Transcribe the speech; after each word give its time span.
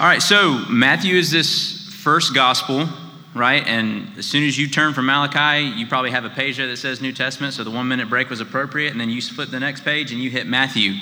All 0.00 0.06
right, 0.06 0.22
so 0.22 0.64
Matthew 0.70 1.16
is 1.16 1.32
this 1.32 1.92
first 1.92 2.32
gospel, 2.32 2.88
right? 3.34 3.66
And 3.66 4.16
as 4.16 4.26
soon 4.26 4.44
as 4.44 4.56
you 4.56 4.68
turn 4.68 4.94
from 4.94 5.06
Malachi, 5.06 5.76
you 5.76 5.88
probably 5.88 6.12
have 6.12 6.24
a 6.24 6.30
page 6.30 6.58
there 6.58 6.68
that 6.68 6.76
says 6.76 7.00
New 7.00 7.12
Testament, 7.12 7.54
so 7.54 7.64
the 7.64 7.72
one 7.72 7.88
minute 7.88 8.08
break 8.08 8.30
was 8.30 8.40
appropriate. 8.40 8.92
And 8.92 9.00
then 9.00 9.10
you 9.10 9.20
flip 9.20 9.50
the 9.50 9.58
next 9.58 9.80
page 9.80 10.12
and 10.12 10.22
you 10.22 10.30
hit 10.30 10.46
Matthew. 10.46 10.92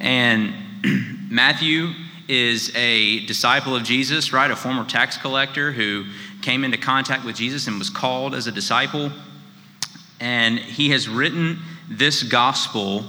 And 0.00 0.52
Matthew 1.30 1.92
is 2.26 2.74
a 2.74 3.24
disciple 3.26 3.76
of 3.76 3.84
Jesus, 3.84 4.32
right? 4.32 4.50
A 4.50 4.56
former 4.56 4.84
tax 4.84 5.16
collector 5.16 5.70
who 5.70 6.06
came 6.42 6.64
into 6.64 6.76
contact 6.76 7.24
with 7.24 7.36
Jesus 7.36 7.68
and 7.68 7.78
was 7.78 7.88
called 7.88 8.34
as 8.34 8.48
a 8.48 8.52
disciple. 8.52 9.12
And 10.18 10.58
he 10.58 10.90
has 10.90 11.08
written 11.08 11.60
this 11.88 12.24
gospel 12.24 13.04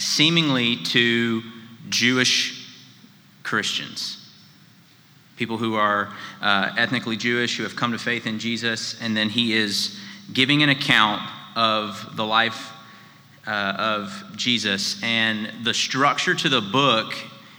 seemingly 0.00 0.82
to 0.86 1.40
Jewish 1.88 2.68
Christians. 3.44 4.22
People 5.36 5.58
who 5.58 5.74
are 5.74 6.12
uh, 6.40 6.72
ethnically 6.76 7.16
Jewish, 7.16 7.56
who 7.56 7.62
have 7.64 7.76
come 7.76 7.92
to 7.92 7.98
faith 7.98 8.26
in 8.26 8.38
Jesus, 8.38 9.00
and 9.00 9.16
then 9.16 9.28
he 9.28 9.56
is 9.56 9.98
giving 10.32 10.62
an 10.62 10.68
account 10.68 11.22
of 11.56 12.16
the 12.16 12.24
life 12.24 12.72
uh, 13.46 13.50
of 13.50 14.24
Jesus. 14.36 15.02
And 15.02 15.50
the 15.64 15.74
structure 15.74 16.34
to 16.34 16.48
the 16.48 16.60
book 16.60 17.14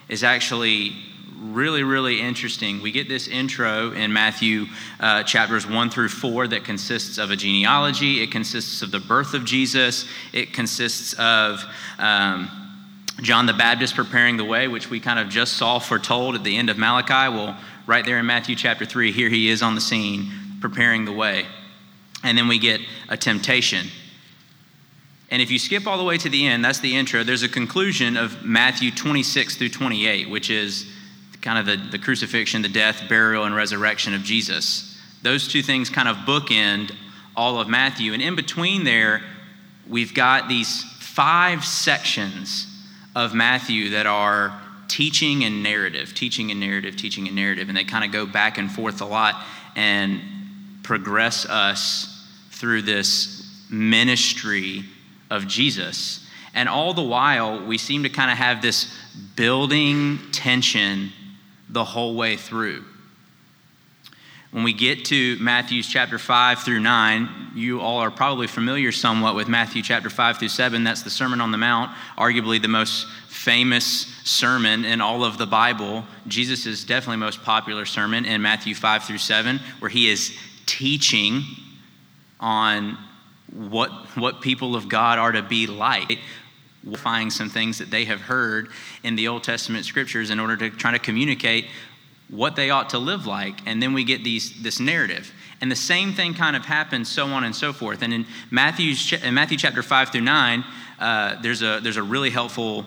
is 0.09 0.23
actually 0.23 0.93
really, 1.39 1.83
really 1.83 2.21
interesting. 2.21 2.81
We 2.81 2.91
get 2.91 3.07
this 3.07 3.27
intro 3.27 3.91
in 3.91 4.11
Matthew 4.11 4.65
uh, 4.99 5.23
chapters 5.23 5.67
1 5.67 5.89
through 5.89 6.09
4 6.09 6.47
that 6.49 6.63
consists 6.63 7.17
of 7.17 7.31
a 7.31 7.35
genealogy, 7.35 8.21
it 8.21 8.31
consists 8.31 8.81
of 8.81 8.91
the 8.91 8.99
birth 8.99 9.33
of 9.33 9.45
Jesus, 9.45 10.05
it 10.33 10.53
consists 10.53 11.13
of. 11.13 11.63
Um, 11.99 12.61
John 13.21 13.45
the 13.45 13.53
Baptist 13.53 13.95
preparing 13.95 14.37
the 14.37 14.43
way, 14.43 14.67
which 14.67 14.89
we 14.89 14.99
kind 14.99 15.19
of 15.19 15.29
just 15.29 15.53
saw 15.53 15.79
foretold 15.79 16.35
at 16.35 16.43
the 16.43 16.57
end 16.57 16.69
of 16.69 16.77
Malachi. 16.77 17.33
Well, 17.33 17.57
right 17.87 18.03
there 18.03 18.19
in 18.19 18.25
Matthew 18.25 18.55
chapter 18.55 18.85
3, 18.85 19.11
here 19.11 19.29
he 19.29 19.49
is 19.49 19.61
on 19.61 19.75
the 19.75 19.81
scene 19.81 20.31
preparing 20.59 21.05
the 21.05 21.13
way. 21.13 21.45
And 22.23 22.37
then 22.37 22.47
we 22.47 22.59
get 22.59 22.81
a 23.07 23.15
temptation. 23.15 23.87
And 25.29 25.41
if 25.41 25.49
you 25.49 25.59
skip 25.59 25.87
all 25.87 25.97
the 25.97 26.03
way 26.03 26.17
to 26.17 26.29
the 26.29 26.45
end, 26.45 26.63
that's 26.63 26.79
the 26.79 26.95
intro, 26.95 27.23
there's 27.23 27.43
a 27.43 27.49
conclusion 27.49 28.17
of 28.17 28.43
Matthew 28.43 28.91
26 28.91 29.55
through 29.57 29.69
28, 29.69 30.29
which 30.29 30.49
is 30.49 30.85
kind 31.41 31.57
of 31.57 31.65
the, 31.65 31.77
the 31.91 31.99
crucifixion, 31.99 32.61
the 32.61 32.69
death, 32.69 33.07
burial, 33.07 33.45
and 33.45 33.55
resurrection 33.55 34.13
of 34.13 34.23
Jesus. 34.23 34.99
Those 35.21 35.47
two 35.47 35.61
things 35.61 35.89
kind 35.89 36.07
of 36.07 36.17
bookend 36.17 36.95
all 37.35 37.59
of 37.59 37.67
Matthew. 37.67 38.13
And 38.13 38.21
in 38.21 38.35
between 38.35 38.83
there, 38.83 39.21
we've 39.87 40.13
got 40.13 40.47
these 40.47 40.83
five 40.99 41.63
sections 41.63 42.74
of 43.15 43.33
Matthew 43.33 43.91
that 43.91 44.05
are 44.05 44.59
teaching 44.87 45.43
and 45.43 45.63
narrative, 45.63 46.13
teaching 46.13 46.51
and 46.51 46.59
narrative, 46.59 46.95
teaching 46.95 47.27
and 47.27 47.35
narrative. 47.35 47.69
And 47.69 47.77
they 47.77 47.83
kind 47.83 48.03
of 48.05 48.11
go 48.11 48.25
back 48.25 48.57
and 48.57 48.71
forth 48.71 49.01
a 49.01 49.05
lot 49.05 49.43
and 49.75 50.21
progress 50.83 51.45
us 51.45 52.27
through 52.51 52.83
this 52.83 53.63
ministry 53.69 54.83
of 55.29 55.47
Jesus. 55.47 56.25
And 56.53 56.69
all 56.69 56.93
the 56.93 57.03
while, 57.03 57.65
we 57.65 57.77
seem 57.77 58.03
to 58.03 58.09
kind 58.09 58.31
of 58.31 58.37
have 58.37 58.61
this 58.61 58.93
building 59.35 60.19
tension 60.31 61.11
the 61.69 61.83
whole 61.83 62.15
way 62.15 62.37
through. 62.37 62.83
When 64.55 64.63
we 64.63 64.71
get 64.71 65.03
to 65.07 65.37
Matthew's 65.41 65.85
chapter 65.85 66.17
5 66.17 66.59
through 66.59 66.79
9, 66.79 67.51
you 67.55 67.81
all 67.81 67.97
are 67.99 68.09
probably 68.09 68.47
familiar 68.47 68.89
somewhat 68.93 69.35
with 69.35 69.49
Matthew 69.49 69.81
chapter 69.81 70.09
5 70.09 70.37
through 70.37 70.47
7. 70.47 70.81
That's 70.85 71.01
the 71.01 71.09
Sermon 71.09 71.41
on 71.41 71.51
the 71.51 71.57
Mount, 71.57 71.91
arguably 72.17 72.61
the 72.61 72.69
most 72.69 73.05
famous 73.27 73.83
sermon 74.23 74.85
in 74.85 75.01
all 75.01 75.25
of 75.25 75.37
the 75.37 75.45
Bible. 75.45 76.05
Jesus' 76.27 76.85
definitely 76.85 77.17
most 77.17 77.43
popular 77.43 77.85
sermon 77.85 78.23
in 78.23 78.41
Matthew 78.41 78.75
5 78.75 79.03
through 79.03 79.17
7, 79.17 79.59
where 79.79 79.89
he 79.89 80.07
is 80.07 80.33
teaching 80.65 81.43
on 82.39 82.97
what, 83.51 83.91
what 84.15 84.39
people 84.39 84.77
of 84.77 84.87
God 84.87 85.19
are 85.19 85.33
to 85.33 85.41
be 85.41 85.67
like, 85.67 86.19
find 86.95 87.33
some 87.33 87.49
things 87.49 87.79
that 87.79 87.91
they 87.91 88.05
have 88.05 88.21
heard 88.21 88.69
in 89.03 89.17
the 89.17 89.27
Old 89.27 89.43
Testament 89.43 89.83
scriptures 89.83 90.29
in 90.29 90.39
order 90.39 90.55
to 90.55 90.69
try 90.69 90.93
to 90.93 90.99
communicate 90.99 91.65
what 92.29 92.55
they 92.55 92.69
ought 92.69 92.89
to 92.89 92.97
live 92.97 93.25
like. 93.25 93.55
And 93.65 93.81
then 93.81 93.93
we 93.93 94.03
get 94.03 94.23
these, 94.23 94.61
this 94.61 94.79
narrative. 94.79 95.31
And 95.61 95.71
the 95.71 95.75
same 95.75 96.13
thing 96.13 96.33
kind 96.33 96.55
of 96.55 96.65
happens, 96.65 97.09
so 97.09 97.27
on 97.27 97.43
and 97.43 97.55
so 97.55 97.71
forth. 97.71 98.01
And 98.01 98.13
in, 98.13 98.25
Matthew's, 98.51 99.13
in 99.13 99.33
Matthew 99.33 99.57
chapter 99.57 99.83
5 99.83 100.09
through 100.09 100.21
9, 100.21 100.63
uh, 100.99 101.41
there's, 101.41 101.61
a, 101.61 101.79
there's 101.81 101.97
a 101.97 102.03
really 102.03 102.29
helpful 102.29 102.85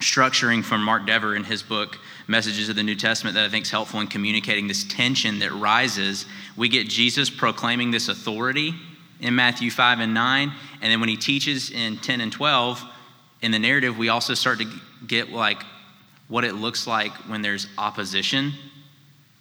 structuring 0.00 0.64
from 0.64 0.82
Mark 0.82 1.06
Dever 1.06 1.36
in 1.36 1.44
his 1.44 1.62
book, 1.62 1.98
Messages 2.26 2.68
of 2.68 2.76
the 2.76 2.82
New 2.82 2.96
Testament, 2.96 3.34
that 3.34 3.44
I 3.44 3.48
think 3.48 3.64
is 3.64 3.70
helpful 3.70 4.00
in 4.00 4.08
communicating 4.08 4.66
this 4.66 4.84
tension 4.84 5.38
that 5.40 5.52
rises. 5.52 6.26
We 6.56 6.68
get 6.68 6.88
Jesus 6.88 7.30
proclaiming 7.30 7.90
this 7.90 8.08
authority 8.08 8.74
in 9.20 9.36
Matthew 9.36 9.70
5 9.70 10.00
and 10.00 10.12
9. 10.12 10.52
And 10.80 10.92
then 10.92 10.98
when 11.00 11.08
he 11.08 11.16
teaches 11.16 11.70
in 11.70 11.98
10 11.98 12.20
and 12.20 12.32
12, 12.32 12.82
in 13.42 13.50
the 13.50 13.58
narrative, 13.58 13.98
we 13.98 14.08
also 14.08 14.34
start 14.34 14.58
to 14.58 14.66
get 15.06 15.30
like 15.30 15.62
what 16.32 16.44
it 16.44 16.54
looks 16.54 16.86
like 16.86 17.12
when 17.28 17.42
there's 17.42 17.66
opposition 17.76 18.52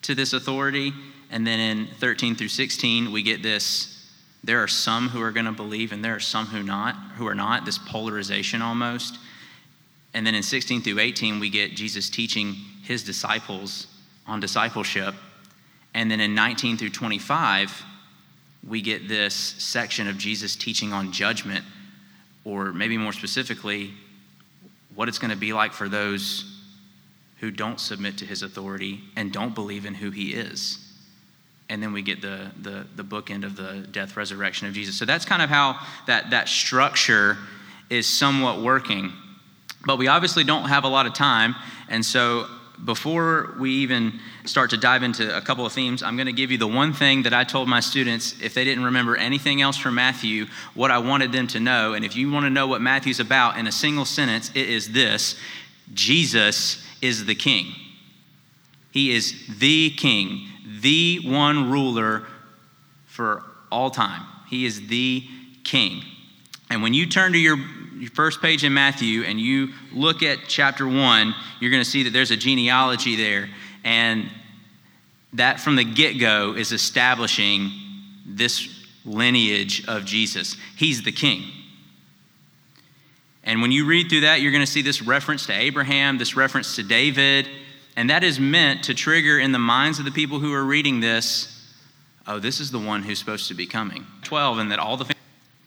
to 0.02 0.14
this 0.14 0.34
authority. 0.34 0.92
And 1.32 1.48
then 1.48 1.60
in 1.60 1.88
13 2.00 2.36
through 2.36 2.50
16, 2.50 3.12
we 3.12 3.24
get 3.24 3.42
this 3.42 3.98
there 4.44 4.62
are 4.64 4.68
some 4.68 5.08
who 5.08 5.22
are 5.22 5.32
going 5.32 5.46
to 5.46 5.52
believe 5.52 5.92
and 5.92 6.04
there 6.04 6.16
are 6.16 6.20
some 6.20 6.48
who 6.48 6.64
not 6.64 6.96
who 7.16 7.28
are 7.28 7.36
not 7.36 7.64
this 7.64 7.78
polarization 7.78 8.60
almost 8.60 9.20
and 10.16 10.26
then 10.26 10.34
in 10.34 10.42
16 10.42 10.82
through 10.82 10.98
18 10.98 11.40
we 11.40 11.48
get 11.48 11.76
jesus 11.76 12.10
teaching 12.10 12.56
his 12.82 13.04
disciples 13.04 13.86
on 14.26 14.40
discipleship 14.40 15.14
and 15.94 16.10
then 16.10 16.20
in 16.20 16.34
19 16.34 16.76
through 16.76 16.90
25 16.90 17.84
we 18.68 18.82
get 18.82 19.08
this 19.08 19.34
section 19.34 20.08
of 20.08 20.18
Jesus 20.18 20.56
teaching 20.56 20.94
on 20.94 21.12
judgment, 21.12 21.66
or 22.44 22.72
maybe 22.72 22.98
more 22.98 23.14
specifically, 23.14 23.92
what 24.94 25.08
it's 25.08 25.18
going 25.18 25.32
to 25.32 25.38
be 25.38 25.54
like 25.54 25.74
for 25.74 25.90
those 25.90 26.51
who 27.42 27.52
don't 27.52 27.80
submit 27.80 28.20
to 28.20 28.26
his 28.26 28.44
authority 28.44 29.02
and 29.16 29.34
don't 29.34 29.54
believe 29.54 29.86
in 29.86 29.96
who 29.96 30.12
he 30.12 30.32
is. 30.34 30.78
And 31.70 31.82
then 31.82 31.92
we 31.92 32.04
get 32.04 32.22
the, 32.22 32.52
the, 32.62 32.86
the 32.96 33.04
bookend 33.04 33.44
of 33.44 33.56
the 33.56 33.88
death, 33.92 34.16
resurrection 34.16 34.68
of 34.68 34.74
Jesus. 34.74 34.96
So 34.96 35.06
that's 35.06 35.26
kind 35.26 35.42
of 35.42 35.50
how 35.50 35.80
that, 36.06 36.30
that 36.30 36.48
structure 36.48 37.38
is 37.90 38.06
somewhat 38.06 38.62
working. 38.62 39.12
But 39.86 39.98
we 39.98 40.08
obviously 40.08 40.44
don't 40.44 40.70
have 40.70 40.84
a 40.84 40.88
lot 40.88 41.08
of 41.08 41.14
time. 41.16 41.56
And 41.90 42.06
so 42.06 42.46
before 42.86 43.56
we 43.60 43.72
even 43.72 44.20
start 44.46 44.70
to 44.72 44.78
dive 44.78 45.02
into 45.02 45.36
a 45.36 45.42
couple 45.42 45.66
of 45.66 45.74
themes, 45.74 46.04
I'm 46.04 46.16
going 46.16 46.28
to 46.28 46.34
give 46.34 46.52
you 46.52 46.60
the 46.60 46.68
one 46.68 46.94
thing 46.94 47.24
that 47.24 47.34
I 47.34 47.44
told 47.44 47.68
my 47.68 47.80
students 47.80 48.36
if 48.40 48.54
they 48.54 48.64
didn't 48.64 48.84
remember 48.84 49.16
anything 49.16 49.62
else 49.62 49.78
from 49.78 49.96
Matthew, 49.96 50.46
what 50.76 50.92
I 50.92 51.00
wanted 51.00 51.32
them 51.32 51.48
to 51.48 51.60
know. 51.60 51.94
And 51.94 52.06
if 52.06 52.16
you 52.16 52.32
want 52.32 52.46
to 52.46 52.52
know 52.52 52.68
what 52.68 52.82
Matthew's 52.82 53.20
about 53.20 53.58
in 53.58 53.66
a 53.66 53.72
single 53.72 54.06
sentence, 54.06 54.52
it 54.54 54.70
is 54.70 54.92
this 54.92 55.40
Jesus 55.94 56.86
is 57.02 57.26
the 57.26 57.36
king. 57.36 57.74
He 58.92 59.12
is 59.12 59.34
the 59.60 59.92
king, 59.92 60.48
the 60.82 61.22
one 61.26 61.72
ruler 61.72 62.24
for 63.06 63.44
all 63.72 63.90
time. 63.90 64.26
He 64.50 64.66
is 64.66 64.88
the 64.88 65.24
king. 65.64 66.04
And 66.70 66.82
when 66.84 66.94
you 66.94 67.06
turn 67.06 67.34
to 67.34 67.38
your 67.38 67.58
first 68.14 68.42
page 68.42 68.64
in 68.64 68.74
Matthew 68.74 69.24
and 69.24 69.40
you 69.40 69.70
look 69.94 70.24
at 70.24 70.40
chapter 70.48 70.88
one, 70.88 71.34
you're 71.60 71.72
going 71.72 71.84
to 71.84 71.90
see 71.90 72.04
that 72.04 72.12
there's 72.12 72.32
a 72.32 72.38
genealogy 72.38 73.16
there. 73.16 73.50
And 73.84 74.30
that 75.34 75.60
from 75.60 75.76
the 75.76 75.84
get 75.84 76.20
go 76.20 76.54
is 76.56 76.72
establishing 76.72 77.72
this 78.26 78.86
lineage 79.06 79.86
of 79.88 80.06
Jesus. 80.06 80.58
He's 80.76 81.04
the 81.04 81.12
king. 81.12 81.44
And 83.44 83.62
when 83.62 83.72
you 83.72 83.86
read 83.86 84.10
through 84.10 84.22
that, 84.22 84.42
you're 84.42 84.52
going 84.52 84.66
to 84.66 84.72
see 84.72 84.82
this 84.82 85.02
reference 85.02 85.48
to 85.48 85.54
Abraham, 85.54 86.18
this 86.18 86.36
reference 86.36 86.76
to 86.76 86.84
David, 86.84 87.50
and 87.96 88.10
that 88.10 88.24
is 88.24 88.40
meant 88.40 88.84
to 88.86 88.94
trigger 88.94 89.40
in 89.40 89.52
the 89.52 89.60
minds 89.60 90.00
of 90.00 90.06
the 90.06 90.12
people 90.12 90.40
who 90.40 90.54
are 90.54 90.64
reading 90.64 91.00
this 91.00 91.58
oh, 92.28 92.40
this 92.40 92.60
is 92.60 92.72
the 92.72 92.80
one 92.80 93.04
who's 93.04 93.20
supposed 93.20 93.48
to 93.48 93.54
be 93.54 93.66
coming. 93.66 94.06
12, 94.24 94.60
and 94.60 94.72
that 94.72 94.80
all 94.80 94.96
the 94.96 95.14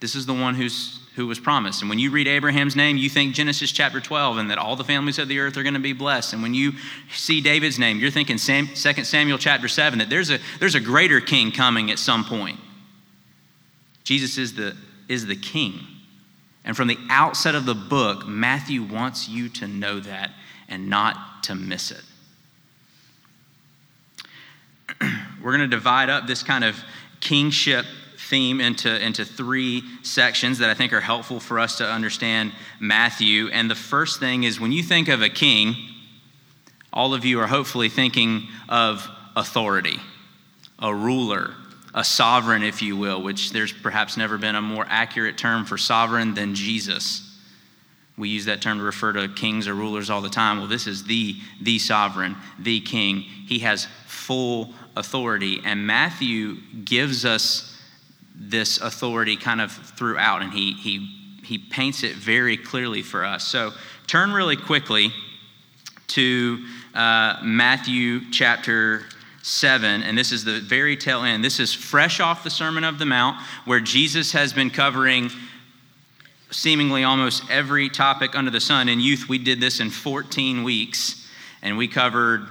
this 0.01 0.15
is 0.15 0.27
the 0.27 0.35
one 0.35 0.55
who's 0.55 1.01
who 1.15 1.27
was 1.29 1.39
promised. 1.39 1.81
And 1.81 1.89
when 1.89 1.99
you 1.99 2.11
read 2.11 2.27
Abraham's 2.27 2.75
name, 2.75 2.97
you 2.97 3.09
think 3.09 3.35
Genesis 3.35 3.71
chapter 3.71 4.01
12 4.01 4.39
and 4.39 4.51
that 4.51 4.59
all 4.59 4.75
the 4.75 4.83
families 4.83 5.19
of 5.21 5.29
the 5.29 5.39
earth 5.39 5.57
are 5.57 5.63
going 5.63 5.75
to 5.75 5.81
be 5.81 5.93
blessed. 5.93 6.33
And 6.33 6.43
when 6.43 6.55
you 6.55 6.73
see 7.15 7.41
David's 7.41 7.79
name, 7.79 8.01
you're 8.01 8.11
thinking 8.11 8.37
2 8.37 8.75
Samuel 8.75 9.39
chapter 9.39 9.69
7 9.69 10.01
that 10.01 10.11
there's 10.11 10.31
a, 10.31 10.41
there's 10.59 10.75
a 10.75 10.81
greater 10.81 11.21
king 11.21 11.53
coming 11.53 11.93
at 11.93 12.01
some 12.01 12.25
point. 12.25 12.59
Jesus 14.03 14.39
is 14.39 14.55
the, 14.55 14.77
is 15.09 15.25
the 15.27 15.37
king. 15.37 15.79
And 16.65 16.77
from 16.77 16.89
the 16.89 16.99
outset 17.11 17.55
of 17.55 17.67
the 17.67 17.75
book, 17.75 18.27
Matthew 18.27 18.83
wants 18.83 19.29
you 19.29 19.49
to 19.51 19.69
know 19.69 20.01
that 20.01 20.31
and 20.69 20.89
not 20.89 21.43
to 21.45 21.55
miss 21.55 21.91
it. 21.91 22.03
We're 25.43 25.57
going 25.57 25.69
to 25.69 25.77
divide 25.77 26.09
up 26.09 26.27
this 26.27 26.43
kind 26.43 26.65
of 26.65 26.77
kingship 27.21 27.85
theme 28.29 28.61
into, 28.61 29.05
into 29.05 29.25
three 29.25 29.83
sections 30.03 30.59
that 30.59 30.71
I 30.71 30.75
think 30.75 30.93
are 30.93 31.01
helpful 31.01 31.41
for 31.41 31.59
us 31.59 31.79
to 31.79 31.87
understand 31.87 32.53
Matthew. 32.81 33.49
And 33.49 33.71
the 33.71 33.75
first 33.75 34.19
thing 34.19 34.45
is 34.45 34.59
when 34.59 34.73
you 34.73 34.83
think 34.83 35.09
of 35.09 35.21
a 35.21 35.29
king, 35.29 35.77
all 36.93 37.13
of 37.13 37.25
you 37.25 37.41
are 37.41 37.47
hopefully 37.47 37.89
thinking 37.91 38.49
of 38.69 39.07
authority, 39.37 39.99
a 40.79 40.95
ruler, 40.95 41.55
a 41.95 42.03
sovereign, 42.03 42.63
if 42.63 42.83
you 42.83 42.97
will, 42.97 43.23
which 43.23 43.53
there's 43.53 43.73
perhaps 43.73 44.17
never 44.17 44.37
been 44.37 44.57
a 44.57 44.61
more 44.61 44.85
accurate 44.89 45.39
term 45.39 45.65
for 45.65 45.79
sovereign 45.79 46.35
than 46.35 46.55
Jesus. 46.55 47.31
We 48.19 48.29
use 48.29 48.45
that 48.47 48.61
term 48.61 48.79
to 48.79 48.85
refer 48.85 49.13
to 49.13 49.29
kings 49.29 49.67
or 49.69 49.75
rulers 49.75 50.11
all 50.11 50.21
the 50.21 50.29
time. 50.29 50.59
Well, 50.59 50.67
this 50.67 50.87
is 50.87 51.05
the, 51.05 51.37
the 51.63 51.79
sovereign, 51.79 52.37
the 52.59 52.81
king. 52.81 53.21
He 53.21 53.61
has 53.61 53.87
full 54.07 54.73
authority. 54.97 55.61
And 55.65 55.87
Matthew 55.87 56.57
gives 56.85 57.25
us 57.25 57.81
this 58.35 58.79
authority 58.81 59.37
kind 59.37 59.61
of 59.61 59.73
throughout, 59.73 60.43
and 60.43 60.53
he, 60.53 60.73
he, 60.75 61.39
he 61.45 61.59
paints 61.59 62.03
it 62.03 62.17
very 62.17 62.57
clearly 62.57 63.03
for 63.03 63.25
us. 63.25 63.47
So 63.47 63.73
turn 64.07 64.33
really 64.33 64.57
quickly 64.57 65.13
to 66.09 66.65
uh, 66.95 67.39
Matthew 67.43 68.31
chapter 68.31 69.03
7, 69.45 70.03
and 70.03 70.17
this 70.17 70.33
is 70.33 70.43
the 70.43 70.59
very 70.59 70.97
tail 70.97 71.23
end. 71.23 71.45
This 71.45 71.61
is 71.61 71.75
fresh 71.75 72.19
off 72.19 72.43
the 72.43 72.51
Sermon 72.51 72.83
of 72.83 72.99
the 72.99 73.05
Mount, 73.05 73.39
where 73.67 73.79
Jesus 73.79 74.33
has 74.33 74.55
been 74.55 74.71
covering 74.71 75.31
seemingly 76.51 77.05
almost 77.05 77.43
every 77.51 77.91
topic 77.91 78.35
under 78.35 78.51
the 78.51 78.61
sun. 78.61 78.89
In 78.89 79.01
youth, 79.01 79.29
we 79.29 79.37
did 79.37 79.61
this 79.61 79.81
in 79.81 79.91
14 79.91 80.65
weeks, 80.65 81.29
and 81.61 81.77
we 81.77 81.89
covered 81.89 82.47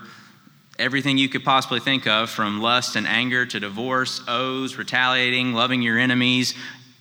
everything 0.78 1.18
you 1.18 1.30
could 1.30 1.44
possibly 1.44 1.80
think 1.80 2.06
of 2.06 2.30
from 2.30 2.62
lust 2.62 2.96
and 2.96 3.08
anger 3.08 3.44
to 3.48 3.60
divorce, 3.60 4.22
oaths, 4.28 4.78
retaliating, 4.78 5.54
loving 5.54 5.82
your 5.82 5.98
enemies, 5.98 6.54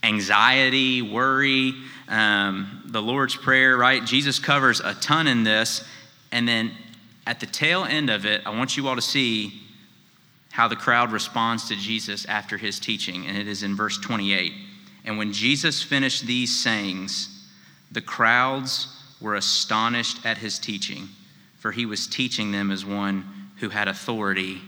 anxiety, 0.02 1.02
worry, 1.02 1.74
um, 2.08 2.82
the 2.86 3.02
Lord's 3.02 3.36
Prayer, 3.36 3.76
right? 3.76 4.02
Jesus 4.02 4.38
covers 4.38 4.80
a 4.80 4.94
ton 4.94 5.26
in 5.26 5.44
this. 5.44 5.84
And 6.30 6.48
then 6.48 6.72
at 7.26 7.40
the 7.40 7.46
tail 7.46 7.84
end 7.84 8.08
of 8.08 8.24
it, 8.24 8.40
I 8.46 8.56
want 8.56 8.78
you 8.78 8.88
all 8.88 8.96
to 8.96 9.02
see 9.02 9.61
how 10.52 10.68
the 10.68 10.76
crowd 10.76 11.12
responds 11.12 11.66
to 11.68 11.76
Jesus 11.76 12.26
after 12.26 12.58
his 12.58 12.78
teaching. 12.78 13.26
And 13.26 13.36
it 13.36 13.48
is 13.48 13.62
in 13.62 13.74
verse 13.74 13.98
28. 13.98 14.52
And 15.04 15.18
when 15.18 15.32
Jesus 15.32 15.82
finished 15.82 16.26
these 16.26 16.62
sayings, 16.62 17.48
the 17.90 18.02
crowds 18.02 18.86
were 19.20 19.34
astonished 19.34 20.24
at 20.26 20.38
his 20.38 20.58
teaching, 20.58 21.08
for 21.58 21.72
he 21.72 21.86
was 21.86 22.06
teaching 22.06 22.52
them 22.52 22.70
as 22.70 22.84
one 22.84 23.24
who 23.60 23.70
had 23.70 23.88
authority 23.88 24.60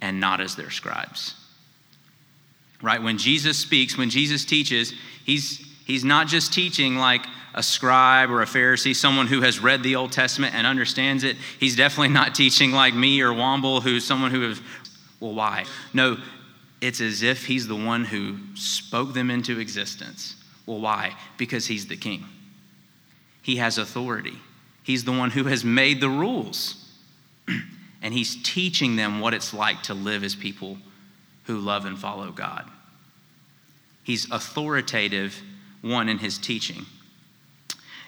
and 0.00 0.20
not 0.20 0.40
as 0.40 0.54
their 0.54 0.70
scribes. 0.70 1.34
Right? 2.80 3.02
When 3.02 3.18
Jesus 3.18 3.58
speaks, 3.58 3.98
when 3.98 4.10
Jesus 4.10 4.44
teaches, 4.44 4.94
he's, 5.24 5.58
he's 5.86 6.04
not 6.04 6.28
just 6.28 6.52
teaching 6.52 6.96
like 6.96 7.26
a 7.54 7.62
scribe 7.62 8.30
or 8.30 8.42
a 8.42 8.46
Pharisee, 8.46 8.94
someone 8.94 9.26
who 9.26 9.40
has 9.40 9.58
read 9.58 9.82
the 9.82 9.96
Old 9.96 10.12
Testament 10.12 10.54
and 10.54 10.66
understands 10.66 11.24
it. 11.24 11.36
He's 11.58 11.74
definitely 11.74 12.10
not 12.10 12.34
teaching 12.34 12.70
like 12.70 12.94
me 12.94 13.22
or 13.22 13.30
Womble, 13.30 13.82
who's 13.82 14.04
someone 14.04 14.30
who 14.30 14.42
has, 14.42 14.60
well, 15.20 15.34
why? 15.34 15.64
No, 15.92 16.18
it's 16.80 17.00
as 17.00 17.22
if 17.22 17.46
he's 17.46 17.66
the 17.66 17.76
one 17.76 18.04
who 18.04 18.38
spoke 18.54 19.14
them 19.14 19.30
into 19.30 19.58
existence. 19.58 20.36
Well, 20.66 20.80
why? 20.80 21.14
Because 21.36 21.66
he's 21.66 21.86
the 21.86 21.96
king. 21.96 22.24
He 23.42 23.56
has 23.56 23.78
authority. 23.78 24.36
He's 24.82 25.04
the 25.04 25.12
one 25.12 25.30
who 25.30 25.44
has 25.44 25.64
made 25.64 26.00
the 26.00 26.08
rules. 26.08 26.90
and 28.02 28.12
he's 28.12 28.40
teaching 28.42 28.96
them 28.96 29.20
what 29.20 29.34
it's 29.34 29.54
like 29.54 29.82
to 29.84 29.94
live 29.94 30.22
as 30.22 30.34
people 30.34 30.78
who 31.44 31.58
love 31.58 31.86
and 31.86 31.98
follow 31.98 32.30
God. 32.30 32.68
He's 34.02 34.30
authoritative, 34.30 35.40
one, 35.82 36.08
in 36.08 36.18
his 36.18 36.38
teaching. 36.38 36.86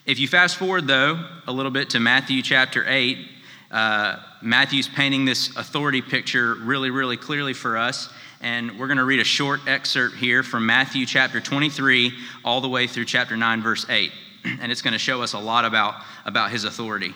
If 0.07 0.19
you 0.19 0.29
fast 0.29 0.57
forward, 0.57 0.87
though, 0.87 1.25
a 1.47 1.53
little 1.53 1.71
bit 1.71 1.91
to 1.91 2.01
Matthew 2.01 2.43
chapter 2.43 2.85
8, 2.87 3.19
uh, 3.71 4.17
Matthew's 4.41 4.89
painting 4.89 5.25
this 5.25 5.55
authority 5.57 6.01
picture 6.01 6.55
really, 6.55 6.91
really 6.91 7.17
clearly 7.17 7.53
for 7.53 7.77
us. 7.77 8.09
And 8.41 8.79
we're 8.79 8.87
going 8.87 8.99
to 8.99 9.05
read 9.05 9.21
a 9.21 9.25
short 9.25 9.61
excerpt 9.67 10.17
here 10.17 10.43
from 10.43 10.65
Matthew 10.65 11.07
chapter 11.07 11.41
23 11.41 12.13
all 12.45 12.61
the 12.61 12.69
way 12.69 12.87
through 12.87 13.05
chapter 13.05 13.37
9, 13.37 13.63
verse 13.63 13.87
8. 13.89 14.13
And 14.61 14.73
it's 14.73 14.83
going 14.83 14.93
to 14.93 14.99
show 14.99 15.21
us 15.21 15.33
a 15.35 15.39
lot 15.39 15.65
about, 15.65 15.97
about 16.25 16.51
his 16.51 16.65
authority. 16.65 17.13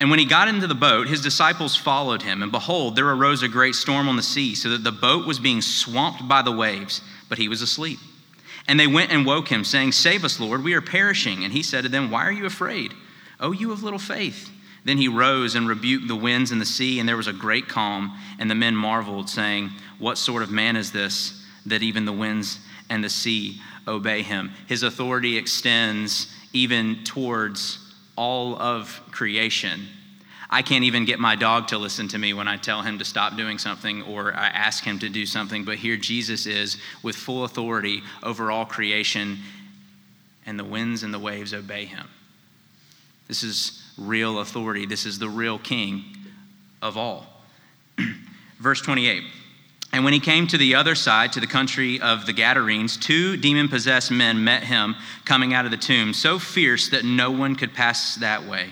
And 0.00 0.10
when 0.10 0.18
he 0.18 0.24
got 0.24 0.48
into 0.48 0.66
the 0.66 0.74
boat, 0.74 1.06
his 1.06 1.20
disciples 1.20 1.76
followed 1.76 2.22
him. 2.22 2.42
And 2.42 2.50
behold, 2.50 2.96
there 2.96 3.08
arose 3.08 3.44
a 3.44 3.48
great 3.48 3.76
storm 3.76 4.08
on 4.08 4.16
the 4.16 4.22
sea, 4.22 4.56
so 4.56 4.70
that 4.70 4.82
the 4.82 4.90
boat 4.90 5.28
was 5.28 5.38
being 5.38 5.60
swamped 5.60 6.26
by 6.26 6.42
the 6.42 6.50
waves, 6.50 7.02
but 7.28 7.38
he 7.38 7.46
was 7.46 7.62
asleep. 7.62 8.00
And 8.66 8.80
they 8.80 8.88
went 8.88 9.12
and 9.12 9.24
woke 9.24 9.46
him, 9.46 9.62
saying, 9.62 9.92
Save 9.92 10.24
us, 10.24 10.40
Lord, 10.40 10.64
we 10.64 10.74
are 10.74 10.80
perishing. 10.80 11.44
And 11.44 11.52
he 11.52 11.62
said 11.62 11.82
to 11.82 11.88
them, 11.88 12.10
Why 12.10 12.26
are 12.26 12.32
you 12.32 12.46
afraid? 12.46 12.94
O 13.38 13.52
you 13.52 13.70
of 13.70 13.84
little 13.84 13.98
faith. 14.00 14.50
Then 14.84 14.98
he 14.98 15.08
rose 15.08 15.54
and 15.54 15.68
rebuked 15.68 16.08
the 16.08 16.16
winds 16.16 16.50
and 16.50 16.60
the 16.60 16.66
sea, 16.66 16.98
and 16.98 17.08
there 17.08 17.16
was 17.16 17.28
a 17.28 17.32
great 17.32 17.68
calm. 17.68 18.16
And 18.38 18.50
the 18.50 18.54
men 18.54 18.74
marveled, 18.74 19.28
saying, 19.28 19.70
What 19.98 20.18
sort 20.18 20.42
of 20.42 20.50
man 20.50 20.76
is 20.76 20.90
this, 20.90 21.44
that 21.66 21.82
even 21.82 22.04
the 22.04 22.12
winds 22.12 22.58
and 22.90 23.02
the 23.02 23.08
sea 23.08 23.60
obey 23.86 24.22
him? 24.22 24.50
His 24.66 24.82
authority 24.82 25.36
extends 25.36 26.34
even 26.52 27.04
towards 27.04 27.78
all 28.16 28.60
of 28.60 29.00
creation. 29.10 29.86
I 30.50 30.60
can't 30.60 30.84
even 30.84 31.06
get 31.06 31.18
my 31.18 31.34
dog 31.34 31.68
to 31.68 31.78
listen 31.78 32.08
to 32.08 32.18
me 32.18 32.34
when 32.34 32.46
I 32.46 32.58
tell 32.58 32.82
him 32.82 32.98
to 32.98 33.06
stop 33.06 33.36
doing 33.36 33.56
something 33.56 34.02
or 34.02 34.34
I 34.34 34.48
ask 34.48 34.84
him 34.84 34.98
to 34.98 35.08
do 35.08 35.24
something. 35.24 35.64
But 35.64 35.78
here 35.78 35.96
Jesus 35.96 36.44
is 36.44 36.76
with 37.02 37.16
full 37.16 37.44
authority 37.44 38.02
over 38.22 38.50
all 38.50 38.66
creation, 38.66 39.38
and 40.44 40.58
the 40.58 40.64
winds 40.64 41.04
and 41.04 41.14
the 41.14 41.18
waves 41.18 41.54
obey 41.54 41.86
him. 41.86 42.06
This 43.28 43.42
is 43.42 43.81
real 43.98 44.40
authority. 44.40 44.86
This 44.86 45.06
is 45.06 45.18
the 45.18 45.28
real 45.28 45.58
king 45.58 46.04
of 46.80 46.96
all. 46.96 47.26
Verse 48.58 48.80
28. 48.80 49.24
And 49.92 50.04
when 50.04 50.14
he 50.14 50.20
came 50.20 50.46
to 50.46 50.56
the 50.56 50.74
other 50.74 50.94
side, 50.94 51.32
to 51.32 51.40
the 51.40 51.46
country 51.46 52.00
of 52.00 52.24
the 52.24 52.32
Gadarenes, 52.32 52.96
two 52.96 53.36
demon 53.36 53.68
possessed 53.68 54.10
men 54.10 54.42
met 54.42 54.62
him 54.62 54.96
coming 55.26 55.52
out 55.52 55.66
of 55.66 55.70
the 55.70 55.76
tomb, 55.76 56.14
so 56.14 56.38
fierce 56.38 56.88
that 56.88 57.04
no 57.04 57.30
one 57.30 57.56
could 57.56 57.74
pass 57.74 58.14
that 58.16 58.44
way. 58.44 58.70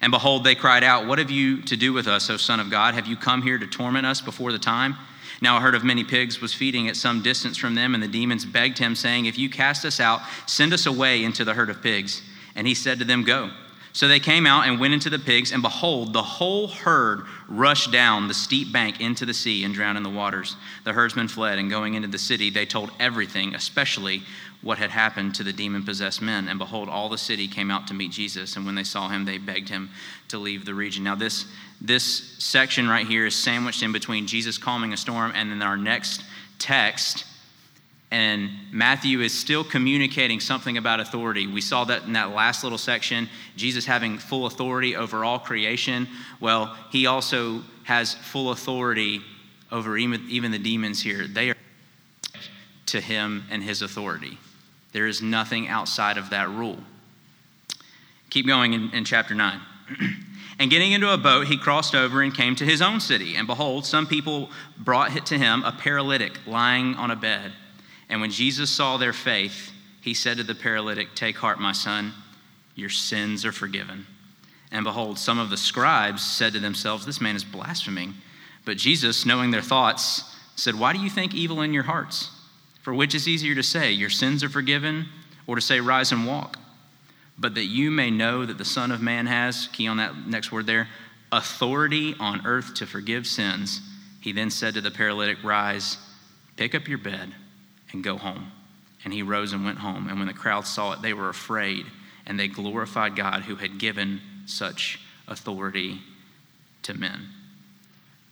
And 0.00 0.12
behold, 0.12 0.44
they 0.44 0.54
cried 0.54 0.84
out, 0.84 1.06
What 1.06 1.18
have 1.18 1.30
you 1.30 1.62
to 1.62 1.76
do 1.76 1.92
with 1.92 2.06
us, 2.06 2.30
O 2.30 2.36
Son 2.36 2.60
of 2.60 2.70
God? 2.70 2.94
Have 2.94 3.08
you 3.08 3.16
come 3.16 3.42
here 3.42 3.58
to 3.58 3.66
torment 3.66 4.06
us 4.06 4.20
before 4.20 4.52
the 4.52 4.58
time? 4.58 4.96
Now 5.40 5.56
a 5.56 5.60
herd 5.60 5.74
of 5.74 5.82
many 5.82 6.04
pigs 6.04 6.40
was 6.40 6.54
feeding 6.54 6.88
at 6.88 6.96
some 6.96 7.22
distance 7.22 7.56
from 7.56 7.74
them, 7.74 7.94
and 7.94 8.02
the 8.02 8.08
demons 8.08 8.44
begged 8.44 8.78
him, 8.78 8.94
saying, 8.94 9.26
If 9.26 9.38
you 9.38 9.50
cast 9.50 9.84
us 9.84 9.98
out, 9.98 10.20
send 10.46 10.72
us 10.72 10.86
away 10.86 11.24
into 11.24 11.44
the 11.44 11.54
herd 11.54 11.70
of 11.70 11.82
pigs. 11.82 12.22
And 12.54 12.66
he 12.66 12.74
said 12.74 13.00
to 13.00 13.04
them, 13.04 13.24
Go. 13.24 13.50
So 13.94 14.08
they 14.08 14.20
came 14.20 14.46
out 14.46 14.66
and 14.66 14.80
went 14.80 14.94
into 14.94 15.10
the 15.10 15.18
pigs, 15.18 15.52
and 15.52 15.60
behold, 15.60 16.14
the 16.14 16.22
whole 16.22 16.68
herd 16.68 17.24
rushed 17.46 17.92
down 17.92 18.26
the 18.26 18.34
steep 18.34 18.72
bank 18.72 19.00
into 19.00 19.26
the 19.26 19.34
sea 19.34 19.64
and 19.64 19.74
drowned 19.74 19.98
in 19.98 20.02
the 20.02 20.10
waters. 20.10 20.56
The 20.84 20.94
herdsmen 20.94 21.28
fled, 21.28 21.58
and 21.58 21.68
going 21.68 21.94
into 21.94 22.08
the 22.08 22.18
city, 22.18 22.48
they 22.48 22.64
told 22.64 22.90
everything, 22.98 23.54
especially 23.54 24.22
what 24.62 24.78
had 24.78 24.90
happened 24.90 25.34
to 25.34 25.44
the 25.44 25.52
demon 25.52 25.84
possessed 25.84 26.22
men. 26.22 26.48
And 26.48 26.58
behold, 26.58 26.88
all 26.88 27.08
the 27.08 27.18
city 27.18 27.48
came 27.48 27.70
out 27.70 27.86
to 27.88 27.94
meet 27.94 28.12
Jesus. 28.12 28.56
And 28.56 28.64
when 28.64 28.76
they 28.76 28.84
saw 28.84 29.08
him, 29.08 29.24
they 29.24 29.36
begged 29.36 29.68
him 29.68 29.90
to 30.28 30.38
leave 30.38 30.64
the 30.64 30.74
region. 30.74 31.04
Now, 31.04 31.16
this, 31.16 31.46
this 31.80 32.36
section 32.38 32.88
right 32.88 33.06
here 33.06 33.26
is 33.26 33.34
sandwiched 33.34 33.82
in 33.82 33.92
between 33.92 34.26
Jesus 34.26 34.56
calming 34.56 34.92
a 34.92 34.96
storm 34.96 35.32
and 35.34 35.50
then 35.50 35.62
our 35.62 35.76
next 35.76 36.22
text. 36.58 37.24
And 38.12 38.50
Matthew 38.70 39.20
is 39.22 39.32
still 39.32 39.64
communicating 39.64 40.38
something 40.38 40.76
about 40.76 41.00
authority. 41.00 41.46
We 41.46 41.62
saw 41.62 41.84
that 41.84 42.02
in 42.02 42.12
that 42.12 42.34
last 42.34 42.62
little 42.62 42.76
section, 42.76 43.26
Jesus 43.56 43.86
having 43.86 44.18
full 44.18 44.44
authority 44.44 44.94
over 44.94 45.24
all 45.24 45.38
creation. 45.38 46.06
Well, 46.38 46.76
he 46.90 47.06
also 47.06 47.62
has 47.84 48.12
full 48.12 48.50
authority 48.50 49.22
over 49.70 49.96
even, 49.96 50.26
even 50.28 50.50
the 50.50 50.58
demons 50.58 51.00
here. 51.02 51.26
They 51.26 51.48
are 51.48 51.56
to 52.84 53.00
him 53.00 53.44
and 53.50 53.62
his 53.62 53.80
authority. 53.80 54.36
There 54.92 55.06
is 55.06 55.22
nothing 55.22 55.68
outside 55.68 56.18
of 56.18 56.28
that 56.30 56.50
rule. 56.50 56.80
Keep 58.28 58.46
going 58.46 58.74
in, 58.74 58.90
in 58.90 59.06
chapter 59.06 59.34
9. 59.34 59.58
and 60.58 60.70
getting 60.70 60.92
into 60.92 61.10
a 61.10 61.16
boat, 61.16 61.46
he 61.46 61.56
crossed 61.56 61.94
over 61.94 62.20
and 62.20 62.34
came 62.34 62.54
to 62.56 62.66
his 62.66 62.82
own 62.82 63.00
city. 63.00 63.36
And 63.36 63.46
behold, 63.46 63.86
some 63.86 64.06
people 64.06 64.50
brought 64.76 65.24
to 65.24 65.38
him 65.38 65.62
a 65.64 65.72
paralytic 65.72 66.46
lying 66.46 66.94
on 66.96 67.10
a 67.10 67.16
bed. 67.16 67.52
And 68.12 68.20
when 68.20 68.30
Jesus 68.30 68.70
saw 68.70 68.98
their 68.98 69.14
faith, 69.14 69.72
he 70.02 70.12
said 70.12 70.36
to 70.36 70.44
the 70.44 70.54
paralytic, 70.54 71.14
Take 71.14 71.38
heart, 71.38 71.58
my 71.58 71.72
son, 71.72 72.12
your 72.74 72.90
sins 72.90 73.46
are 73.46 73.52
forgiven. 73.52 74.06
And 74.70 74.84
behold, 74.84 75.18
some 75.18 75.38
of 75.38 75.48
the 75.48 75.56
scribes 75.56 76.22
said 76.22 76.52
to 76.52 76.60
themselves, 76.60 77.06
This 77.06 77.22
man 77.22 77.36
is 77.36 77.42
blaspheming. 77.42 78.12
But 78.66 78.76
Jesus, 78.76 79.24
knowing 79.24 79.50
their 79.50 79.62
thoughts, 79.62 80.36
said, 80.56 80.78
Why 80.78 80.92
do 80.92 81.00
you 81.00 81.08
think 81.08 81.34
evil 81.34 81.62
in 81.62 81.72
your 81.72 81.84
hearts? 81.84 82.30
For 82.82 82.92
which 82.92 83.14
is 83.14 83.26
easier 83.26 83.54
to 83.54 83.62
say, 83.62 83.92
Your 83.92 84.10
sins 84.10 84.44
are 84.44 84.50
forgiven, 84.50 85.06
or 85.46 85.54
to 85.54 85.62
say, 85.62 85.80
Rise 85.80 86.12
and 86.12 86.26
walk? 86.26 86.58
But 87.38 87.54
that 87.54 87.64
you 87.64 87.90
may 87.90 88.10
know 88.10 88.44
that 88.44 88.58
the 88.58 88.64
Son 88.66 88.90
of 88.90 89.00
Man 89.00 89.24
has, 89.24 89.68
key 89.72 89.88
on 89.88 89.96
that 89.96 90.26
next 90.26 90.52
word 90.52 90.66
there, 90.66 90.88
authority 91.32 92.14
on 92.20 92.46
earth 92.46 92.74
to 92.74 92.86
forgive 92.86 93.26
sins. 93.26 93.80
He 94.20 94.32
then 94.32 94.50
said 94.50 94.74
to 94.74 94.82
the 94.82 94.90
paralytic, 94.90 95.42
Rise, 95.42 95.96
pick 96.58 96.74
up 96.74 96.88
your 96.88 96.98
bed, 96.98 97.34
and 97.92 98.02
go 98.02 98.16
home. 98.16 98.52
And 99.04 99.12
he 99.12 99.22
rose 99.22 99.52
and 99.52 99.64
went 99.64 99.78
home. 99.78 100.08
And 100.08 100.18
when 100.18 100.28
the 100.28 100.34
crowd 100.34 100.66
saw 100.66 100.92
it, 100.92 101.02
they 101.02 101.12
were 101.12 101.28
afraid, 101.28 101.86
and 102.26 102.38
they 102.38 102.48
glorified 102.48 103.16
God 103.16 103.42
who 103.42 103.56
had 103.56 103.78
given 103.78 104.20
such 104.46 105.00
authority 105.28 106.00
to 106.82 106.94
men. 106.94 107.28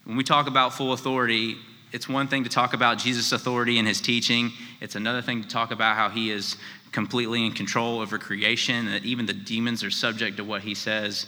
When 0.05 0.17
we 0.17 0.25
talk 0.25 0.47
about 0.47 0.75
full 0.75 0.93
authority, 0.93 1.57
it's 1.93 2.09
one 2.09 2.29
thing 2.29 2.45
to 2.45 2.51
talk 2.51 2.73
about 2.73 2.99
Jesus' 2.99 3.33
authority 3.33 3.79
and 3.79 3.87
his 3.87 4.01
teaching. 4.01 4.53
It's 4.81 4.95
another 4.95 5.23
thing 5.23 5.43
to 5.43 5.49
talk 5.49 5.73
about 5.73 5.97
how 5.97 6.09
he 6.09 6.31
is 6.31 6.57
completely 6.93 7.45
in 7.45 7.53
control 7.53 8.01
over 8.01 8.19
creation 8.19 8.75
and 8.75 8.89
that 8.89 9.05
even 9.05 9.27
the 9.27 9.33
demons 9.33 9.85
are 9.85 9.91
subject 9.91 10.37
to 10.37 10.45
what 10.45 10.63
he 10.63 10.75
says. 10.75 11.27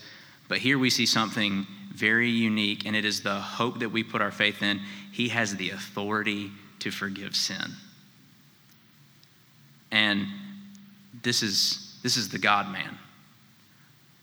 But 0.49 0.59
here 0.59 0.79
we 0.79 0.91
see 0.91 1.07
something 1.07 1.67
very 1.93 2.29
unique, 2.29 2.87
and 2.87 2.97
it 2.97 3.05
is 3.05 3.23
the 3.23 3.35
hope 3.35 3.81
that 3.81 3.91
we 3.91 4.03
put 4.03 4.23
our 4.23 4.31
faith 4.31 4.63
in. 4.63 4.81
He 5.13 5.29
has 5.29 5.57
the 5.57 5.71
authority 5.71 6.51
to 6.81 6.91
forgive 6.91 7.37
sin. 7.37 7.73
And 9.93 10.27
this 11.23 11.43
is, 11.43 11.97
this 12.03 12.17
is 12.17 12.29
the 12.29 12.39
God 12.39 12.73
man, 12.73 12.99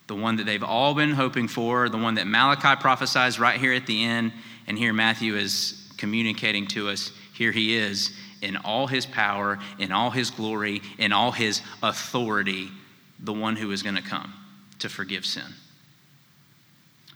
the 0.08 0.16
one 0.16 0.36
that 0.36 0.46
they've 0.46 0.64
all 0.64 0.94
been 0.94 1.12
hoping 1.12 1.48
for, 1.48 1.88
the 1.88 1.98
one 1.98 2.16
that 2.16 2.28
Malachi 2.28 2.82
prophesies 2.82 3.40
right 3.40 3.60
here 3.60 3.74
at 3.74 3.86
the 3.86 4.04
end. 4.04 4.34
And 4.68 4.78
here 4.78 4.92
Matthew 4.92 5.36
is 5.36 5.88
communicating 5.98 6.68
to 6.68 6.90
us 6.90 7.12
here 7.40 7.54
he 7.54 7.78
is 7.78 8.12
in 8.42 8.58
all 8.58 8.86
his 8.86 9.06
power, 9.06 9.60
in 9.78 9.94
all 9.94 10.10
his 10.10 10.30
glory, 10.30 10.82
in 10.98 11.14
all 11.14 11.32
his 11.32 11.62
authority, 11.82 12.68
the 13.18 13.32
one 13.32 13.56
who 13.56 13.72
is 13.72 13.82
going 13.82 13.96
to 13.96 14.02
come 14.02 14.34
to 14.80 14.90
forgive 14.90 15.26
sin. 15.26 15.46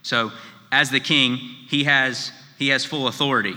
So, 0.01 0.31
as 0.71 0.89
the 0.89 1.01
king, 1.01 1.35
he 1.35 1.83
has, 1.83 2.31
he 2.57 2.69
has 2.69 2.85
full 2.85 3.09
authority. 3.09 3.55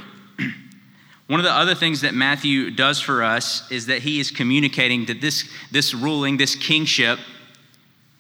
One 1.27 1.41
of 1.41 1.45
the 1.45 1.53
other 1.53 1.75
things 1.75 2.03
that 2.03 2.15
Matthew 2.15 2.71
does 2.71 3.01
for 3.01 3.25
us 3.25 3.69
is 3.71 3.87
that 3.87 4.03
he 4.03 4.21
is 4.21 4.31
communicating 4.31 5.07
that 5.07 5.21
this, 5.21 5.49
this 5.73 5.93
ruling, 5.93 6.37
this 6.37 6.55
kingship, 6.55 7.19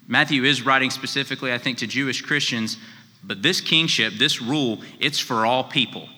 Matthew 0.08 0.44
is 0.44 0.64
writing 0.64 0.90
specifically, 0.90 1.52
I 1.52 1.58
think, 1.58 1.78
to 1.78 1.86
Jewish 1.86 2.20
Christians, 2.20 2.78
but 3.22 3.42
this 3.42 3.60
kingship, 3.60 4.14
this 4.14 4.42
rule, 4.42 4.80
it's 4.98 5.18
for 5.18 5.46
all 5.46 5.64
people. 5.64 6.08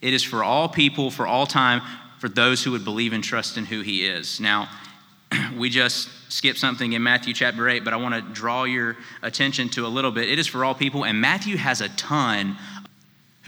It 0.00 0.14
is 0.14 0.22
for 0.22 0.44
all 0.44 0.68
people, 0.68 1.10
for 1.10 1.26
all 1.26 1.46
time, 1.46 1.82
for 2.18 2.28
those 2.28 2.64
who 2.64 2.72
would 2.72 2.84
believe 2.84 3.12
and 3.12 3.22
trust 3.22 3.56
in 3.56 3.64
who 3.64 3.80
he 3.80 4.06
is. 4.06 4.40
Now, 4.40 4.68
we 5.56 5.70
just 5.70 6.08
skipped 6.30 6.58
something 6.58 6.92
in 6.92 7.02
Matthew 7.02 7.34
chapter 7.34 7.68
8, 7.68 7.84
but 7.84 7.92
I 7.92 7.96
want 7.96 8.14
to 8.14 8.20
draw 8.32 8.64
your 8.64 8.96
attention 9.22 9.68
to 9.70 9.86
a 9.86 9.88
little 9.88 10.10
bit. 10.10 10.28
It 10.28 10.38
is 10.38 10.46
for 10.46 10.64
all 10.64 10.74
people, 10.74 11.04
and 11.04 11.20
Matthew 11.20 11.56
has 11.56 11.80
a 11.80 11.88
ton 11.90 12.56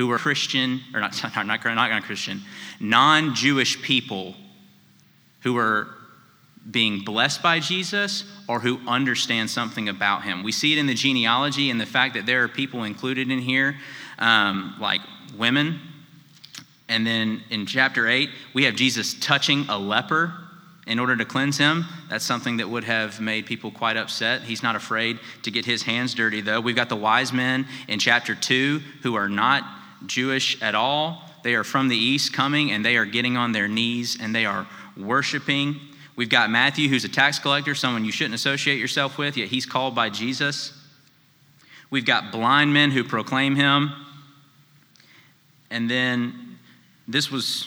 who 0.01 0.11
are 0.11 0.17
Christian, 0.17 0.81
or 0.95 1.01
not, 1.01 1.23
not, 1.23 1.47
not, 1.47 1.63
not 1.63 2.03
Christian, 2.05 2.41
non 2.81 3.35
Jewish 3.35 3.83
people 3.83 4.35
who 5.43 5.59
are 5.59 5.89
being 6.71 7.05
blessed 7.05 7.43
by 7.43 7.61
Jesus 7.61 8.25
or 8.49 8.61
who 8.61 8.81
understand 8.89 9.51
something 9.51 9.91
about 9.91 10.23
him. 10.23 10.43
We 10.43 10.53
see 10.53 10.73
it 10.73 10.79
in 10.79 10.87
the 10.87 10.95
genealogy 10.95 11.69
and 11.69 11.79
the 11.79 11.85
fact 11.85 12.15
that 12.15 12.25
there 12.25 12.43
are 12.43 12.49
people 12.49 12.85
included 12.85 13.31
in 13.31 13.41
here, 13.41 13.77
um, 14.19 14.75
like 14.81 15.03
women. 15.37 15.79
And 16.89 17.07
then 17.07 17.43
in 17.51 17.67
chapter 17.67 18.09
8, 18.09 18.31
we 18.55 18.65
have 18.65 18.77
Jesus 18.77 19.13
touching 19.21 19.67
a 19.69 19.79
leper 19.79 20.33
in 20.87 20.99
order 20.99 21.15
to 21.15 21.27
cleanse 21.27 21.59
him. 21.59 21.85
That's 22.09 22.25
something 22.25 22.57
that 22.57 22.71
would 22.71 22.85
have 22.85 23.21
made 23.21 23.45
people 23.45 23.71
quite 23.71 23.99
upset. 23.99 24.41
He's 24.45 24.63
not 24.63 24.77
afraid 24.77 25.19
to 25.43 25.51
get 25.51 25.67
his 25.67 25.83
hands 25.83 26.15
dirty, 26.15 26.41
though. 26.41 26.63
We've 26.63 26.75
got 26.75 26.89
the 26.89 26.97
wise 26.97 27.35
men 27.35 27.67
in 27.87 27.99
chapter 27.99 28.35
2 28.35 28.81
who 29.03 29.15
are 29.15 29.29
not 29.29 29.63
Jewish 30.07 30.61
at 30.63 30.75
all. 30.75 31.23
They 31.43 31.55
are 31.55 31.65
from 31.65 31.89
the 31.89 31.97
east 31.97 32.33
coming 32.33 32.71
and 32.71 32.85
they 32.85 32.97
are 32.97 33.05
getting 33.05 33.37
on 33.37 33.53
their 33.53 33.69
knees 33.69 34.19
and 34.21 34.35
they 34.35 34.45
are 34.45 34.67
worshiping. 34.97 35.77
We've 36.17 36.29
got 36.29 36.51
Matthew, 36.51 36.89
who's 36.89 37.05
a 37.05 37.09
tax 37.09 37.39
collector, 37.39 37.75
someone 37.75 38.05
you 38.05 38.13
shouldn't 38.13 38.35
associate 38.35 38.79
yourself 38.79 39.17
with, 39.17 39.37
yet 39.37 39.49
he's 39.49 39.65
called 39.65 39.95
by 39.95 40.11
Jesus. 40.11 40.73
We've 41.91 42.05
got 42.05 42.31
blind 42.31 42.73
men 42.73 42.91
who 42.91 43.05
proclaim 43.05 43.57
him. 43.57 43.93
And 45.71 45.91
then 45.91 46.59
this 47.09 47.31
was, 47.31 47.67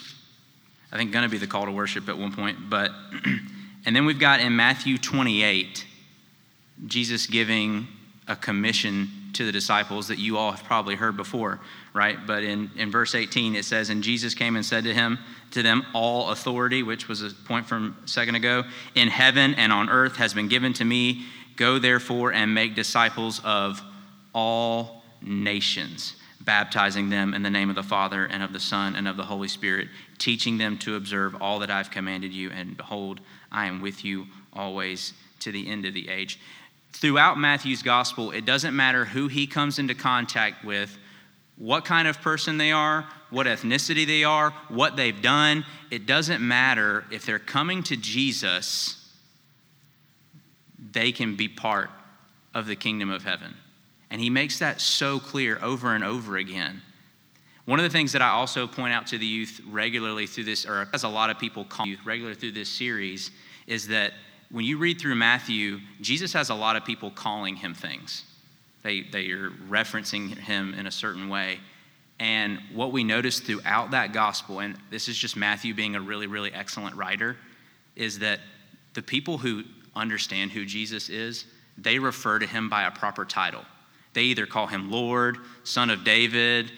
I 0.92 0.98
think, 0.98 1.12
going 1.12 1.24
to 1.24 1.30
be 1.30 1.38
the 1.38 1.48
call 1.48 1.66
to 1.66 1.72
worship 1.72 2.08
at 2.10 2.18
one 2.18 2.34
point. 2.34 2.70
But, 2.70 2.92
and 3.86 3.96
then 3.96 4.06
we've 4.06 4.20
got 4.20 4.40
in 4.40 4.56
Matthew 4.56 4.98
28, 4.98 5.86
Jesus 6.86 7.28
giving 7.28 7.88
a 8.28 8.36
commission 8.36 9.10
to 9.34 9.46
the 9.46 9.52
disciples 9.52 10.08
that 10.08 10.20
you 10.20 10.38
all 10.38 10.52
have 10.52 10.64
probably 10.64 10.96
heard 10.96 11.18
before, 11.18 11.60
right? 11.94 12.18
But 12.26 12.44
in, 12.44 12.72
in 12.76 12.92
verse 12.92 13.16
18, 13.16 13.56
it 13.56 13.66
says, 13.66 13.90
And 13.90 14.04
Jesus 14.04 14.34
came 14.34 14.56
and 14.56 14.66
said 14.66 14.84
to 14.86 14.94
him, 14.94 15.20
to 15.54 15.62
them, 15.62 15.86
all 15.94 16.32
authority, 16.32 16.84
which 16.84 17.08
was 17.08 17.22
a 17.22 17.30
point 17.30 17.68
from 17.68 17.96
a 18.04 18.08
second 18.08 18.36
ago, 18.36 18.64
in 18.96 19.08
heaven 19.08 19.54
and 19.56 19.72
on 19.72 19.90
earth 19.90 20.16
has 20.18 20.34
been 20.34 20.48
given 20.48 20.74
to 20.74 20.86
me. 20.86 21.26
Go 21.56 21.80
therefore 21.80 22.34
and 22.34 22.54
make 22.54 22.76
disciples 22.76 23.40
of 23.44 23.82
all 24.34 25.04
nations, 25.22 26.16
baptizing 26.42 27.10
them 27.10 27.34
in 27.34 27.44
the 27.44 27.50
name 27.50 27.70
of 27.70 27.76
the 27.76 27.84
Father 27.84 28.26
and 28.26 28.42
of 28.42 28.52
the 28.52 28.60
Son 28.60 28.96
and 28.96 29.08
of 29.08 29.16
the 29.16 29.24
Holy 29.24 29.48
Spirit, 29.48 29.90
teaching 30.18 30.58
them 30.58 30.78
to 30.80 30.96
observe 30.96 31.36
all 31.40 31.60
that 31.60 31.70
I've 31.70 31.92
commanded 31.92 32.34
you. 32.34 32.50
And 32.50 32.76
behold, 32.76 33.20
I 33.52 33.68
am 33.68 33.80
with 33.80 34.04
you 34.04 34.26
always 34.52 35.14
to 35.42 35.52
the 35.52 35.68
end 35.68 35.86
of 35.86 35.94
the 35.94 36.10
age 36.10 36.40
throughout 36.94 37.38
Matthew's 37.38 37.84
gospel, 37.84 38.32
it 38.32 38.46
doesn't 38.46 38.76
matter 38.76 39.06
who 39.06 39.28
he 39.28 39.48
comes 39.48 39.80
into 39.80 39.96
contact 39.96 40.64
with, 40.64 40.98
what 41.58 41.86
kind 41.86 42.08
of 42.08 42.22
person 42.22 42.58
they 42.58 42.72
are, 42.72 43.08
what 43.30 43.46
ethnicity 43.48 44.06
they 44.06 44.24
are, 44.24 44.52
what 44.70 44.96
they've 44.96 45.22
done. 45.22 45.66
It 45.92 46.06
doesn't 46.06 46.42
matter 46.46 47.06
if 47.12 47.26
they're 47.26 47.40
coming 47.40 47.84
to 47.84 47.96
Jesus, 47.96 49.00
they 50.92 51.12
can 51.12 51.36
be 51.36 51.48
part 51.48 51.90
of 52.54 52.68
the 52.68 52.76
kingdom 52.76 53.10
of 53.10 53.24
heaven. 53.24 53.54
And 54.12 54.22
he 54.22 54.30
makes 54.30 54.60
that 54.60 54.80
so 54.80 55.20
clear 55.20 55.60
over 55.62 55.96
and 55.96 56.04
over 56.04 56.38
again. 56.38 56.82
One 57.66 57.80
of 57.80 57.84
the 57.84 57.90
things 57.90 58.12
that 58.12 58.22
I 58.22 58.30
also 58.30 58.68
point 58.68 58.94
out 58.94 59.08
to 59.08 59.18
the 59.18 59.26
youth 59.26 59.62
regularly 59.68 60.28
through 60.28 60.44
this, 60.44 60.66
or 60.66 60.88
as 60.94 61.04
a 61.04 61.10
lot 61.10 61.30
of 61.30 61.40
people 61.40 61.64
call 61.64 61.88
youth 61.88 62.06
regularly 62.06 62.36
through 62.36 62.52
this 62.52 62.70
series, 62.70 63.32
is 63.68 63.88
that 63.88 64.14
when 64.54 64.66
you 64.66 64.78
read 64.78 65.02
through 65.02 65.16
Matthew, 65.16 65.80
Jesus 66.00 66.32
has 66.34 66.52
a 66.52 66.56
lot 66.56 66.76
of 66.76 66.86
people 66.86 67.10
calling 67.10 67.56
him 67.56 67.74
things. 67.74 68.24
They, 68.84 69.02
they 69.02 69.32
are 69.32 69.50
referencing 69.50 70.38
him 70.38 70.76
in 70.76 70.86
a 70.86 70.92
certain 70.92 71.28
way. 71.28 71.60
And 72.20 72.60
what 72.72 72.92
we 72.92 73.04
notice 73.04 73.40
throughout 73.40 73.92
that 73.92 74.14
gospel, 74.14 74.60
and 74.60 74.78
this 74.92 75.08
is 75.08 75.18
just 75.18 75.36
Matthew 75.36 75.74
being 75.74 75.96
a 75.96 76.02
really, 76.02 76.28
really 76.28 76.54
excellent 76.54 76.96
writer, 76.96 77.36
is 77.96 78.20
that 78.20 78.42
the 78.94 79.02
people 79.02 79.40
who 79.40 79.64
understand 79.96 80.52
who 80.52 80.66
Jesus 80.66 81.10
is, 81.10 81.46
they 81.80 81.98
refer 81.98 82.38
to 82.38 82.46
him 82.46 82.70
by 82.70 82.84
a 82.84 82.92
proper 82.92 83.26
title. 83.26 83.66
They 84.14 84.22
either 84.26 84.46
call 84.46 84.68
him 84.68 84.92
Lord, 84.92 85.40
Son 85.64 85.90
of 85.90 86.04
David, 86.04 86.72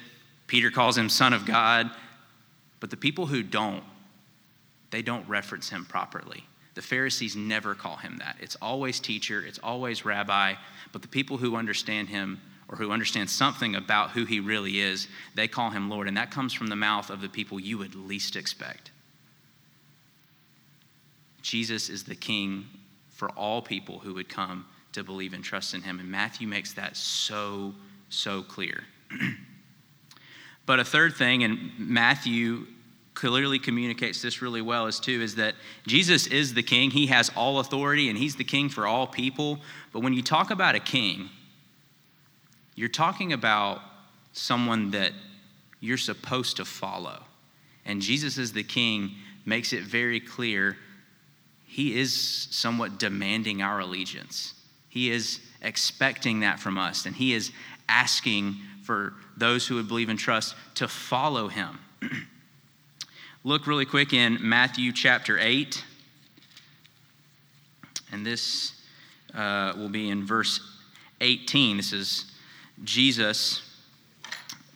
Peter 0.48 0.72
calls 0.72 0.98
him 0.98 1.10
Son 1.10 1.34
of 1.34 1.46
God. 1.46 1.92
But 2.80 2.90
the 2.90 2.98
people 2.98 3.26
who 3.26 3.44
don't, 3.44 3.84
they 4.92 5.02
don't 5.02 5.28
reference 5.28 5.70
him 5.70 5.84
properly. 5.84 6.46
The 6.76 6.82
Pharisees 6.82 7.36
never 7.36 7.74
call 7.74 7.96
him 7.96 8.18
that. 8.18 8.36
It's 8.40 8.56
always 8.62 9.00
teacher, 9.00 9.44
it's 9.46 9.60
always 9.60 10.06
rabbi, 10.06 10.56
but 10.92 11.02
the 11.02 11.08
people 11.08 11.38
who 11.38 11.56
understand 11.56 12.10
him 12.10 12.40
or 12.68 12.78
who 12.78 12.92
understand 12.92 13.30
something 13.30 13.76
about 13.76 14.12
who 14.12 14.26
he 14.26 14.40
really 14.40 14.80
is, 14.80 15.08
they 15.36 15.48
call 15.48 15.70
him 15.70 15.90
Lord. 15.90 16.08
And 16.08 16.18
that 16.18 16.32
comes 16.32 16.54
from 16.54 16.68
the 16.68 16.76
mouth 16.76 17.10
of 17.10 17.22
the 17.22 17.30
people 17.30 17.60
you 17.60 17.78
would 17.78 17.96
least 17.96 18.36
expect. 18.36 18.92
Jesus 21.42 21.90
is 21.90 22.04
the 22.04 22.16
king 22.16 22.66
for 23.10 23.30
all 23.30 23.62
people 23.62 24.00
who 24.00 24.14
would 24.16 24.28
come 24.28 24.66
to 24.94 25.04
believe 25.04 25.34
and 25.34 25.44
trust 25.44 25.74
in 25.74 25.82
him. 25.82 26.00
And 26.00 26.10
Matthew 26.10 26.48
makes 26.48 26.74
that 26.74 26.98
so, 26.98 27.74
so 28.10 28.42
clear. 28.42 28.84
but 30.66 30.80
a 30.80 30.84
third 30.84 31.16
thing, 31.16 31.44
and 31.44 31.72
Matthew 31.78 32.66
clearly 33.16 33.58
communicates 33.58 34.22
this 34.22 34.42
really 34.42 34.62
well 34.62 34.86
is 34.86 35.00
too 35.00 35.22
is 35.22 35.36
that 35.36 35.56
Jesus 35.88 36.28
is 36.28 36.54
the 36.54 36.62
king. 36.62 36.92
He 36.92 37.08
has 37.08 37.32
all 37.36 37.60
authority 37.60 38.10
and 38.10 38.18
he's 38.18 38.36
the 38.36 38.44
king 38.44 38.70
for 38.70 38.86
all 38.86 39.08
people. 39.08 39.60
But 39.92 40.02
when 40.02 40.14
you 40.14 40.22
talk 40.22 40.52
about 40.52 40.76
a 40.76 40.80
king, 40.80 41.30
you're 42.76 42.90
talking 42.90 43.34
about 43.34 43.82
someone 44.34 44.92
that 44.92 45.14
you're 45.80 45.98
supposed 45.98 46.58
to 46.58 46.66
follow. 46.66 47.24
And 47.86 48.02
Jesus 48.02 48.38
is 48.38 48.52
the 48.52 48.64
king 48.64 49.12
makes 49.46 49.72
it 49.72 49.84
very 49.84 50.20
clear 50.20 50.78
he 51.66 51.98
is 51.98 52.48
somewhat 52.52 53.00
demanding 53.00 53.62
our 53.62 53.80
allegiance. 53.80 54.54
He 54.90 55.12
is 55.12 55.40
expecting 55.62 56.42
that 56.42 56.60
from 56.60 56.78
us 56.78 57.06
and 57.06 57.16
he 57.16 57.34
is 57.34 57.52
asking 57.88 58.56
for 58.84 59.14
those 59.38 59.68
who 59.68 59.76
would 59.76 59.88
believe 59.88 60.10
and 60.10 60.20
trust 60.20 60.56
to 60.76 60.88
follow 60.88 61.48
him. 61.48 61.80
look 63.46 63.68
really 63.68 63.86
quick 63.86 64.12
in 64.12 64.40
Matthew 64.42 64.92
chapter 64.92 65.38
8. 65.38 65.84
And 68.12 68.26
this 68.26 68.74
uh, 69.36 69.74
will 69.78 69.88
be 69.88 70.10
in 70.10 70.26
verse 70.26 70.60
18. 71.22 71.78
This 71.78 71.94
is 71.94 72.26
Jesus 72.84 73.62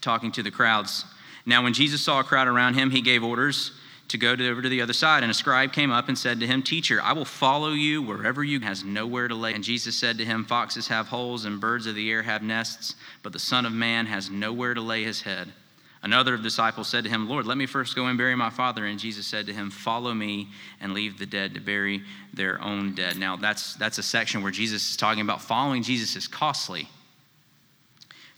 talking 0.02 0.32
to 0.34 0.44
the 0.44 0.52
crowds. 0.52 1.04
Now, 1.48 1.64
when 1.64 1.74
Jesus 1.74 2.04
saw 2.04 2.20
a 2.20 2.24
crowd 2.24 2.48
around 2.48 2.76
him, 2.76 2.92
he 2.92 3.02
gave 3.02 3.24
orders 3.24 3.72
to 4.10 4.20
go 4.20 4.36
to, 4.36 4.48
over 4.48 4.62
to 4.62 4.70
the 4.70 4.84
other 4.84 4.94
side. 4.94 5.24
And 5.24 5.32
a 5.32 5.36
scribe 5.36 5.74
came 5.74 5.90
up 5.90 6.08
and 6.08 6.18
said 6.18 6.40
to 6.40 6.46
him, 6.46 6.62
Teacher, 6.62 7.02
I 7.02 7.14
will 7.14 7.26
follow 7.26 7.72
you 7.72 8.04
wherever 8.04 8.44
you 8.44 8.60
has 8.60 8.84
nowhere 8.84 9.28
to 9.28 9.36
lay. 9.36 9.56
And 9.56 9.64
Jesus 9.64 9.98
said 9.98 10.20
to 10.20 10.26
him, 10.26 10.46
Foxes 10.46 10.90
have 10.90 11.08
holes 11.08 11.46
and 11.46 11.60
birds 11.60 11.88
of 11.88 11.96
the 11.96 12.12
air 12.12 12.22
have 12.22 12.44
nests, 12.44 12.94
but 13.24 13.34
the 13.34 13.40
Son 13.40 13.66
of 13.66 13.74
Man 13.74 14.06
has 14.06 14.30
nowhere 14.30 14.76
to 14.76 14.82
lay 14.82 15.04
his 15.04 15.22
head. 15.22 15.54
Another 16.02 16.38
disciples 16.38 16.88
said 16.88 17.04
to 17.04 17.10
him, 17.10 17.28
Lord, 17.28 17.46
let 17.46 17.58
me 17.58 17.66
first 17.66 17.94
go 17.94 18.06
and 18.06 18.18
bury 18.18 18.34
my 18.36 18.50
father. 18.50 18.86
And 18.86 18.98
Jesus 18.98 19.28
said 19.28 19.46
to 19.48 19.54
him, 19.54 19.70
Follow 19.70 20.14
me 20.14 20.48
and 20.80 20.94
leave 20.94 21.20
the 21.20 21.26
dead 21.26 21.54
to 21.56 21.60
bury 21.60 22.04
their 22.34 22.62
own 22.62 22.96
dead. 22.96 23.18
Now, 23.18 23.36
that's, 23.36 23.76
that's 23.76 23.98
a 23.98 24.04
section 24.04 24.42
where 24.42 24.52
Jesus 24.52 24.92
is 24.92 24.98
talking 24.98 25.22
about 25.22 25.42
following 25.42 25.84
Jesus 25.84 26.16
is 26.16 26.26
costly. 26.28 26.88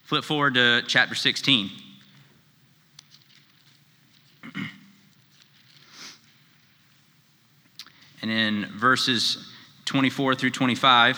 Flip 0.03 0.23
forward 0.23 0.55
to 0.55 0.81
chapter 0.87 1.15
16. 1.15 1.69
And 8.23 8.29
in 8.29 8.67
verses 8.77 9.51
24 9.85 10.35
through 10.35 10.51
25, 10.51 11.17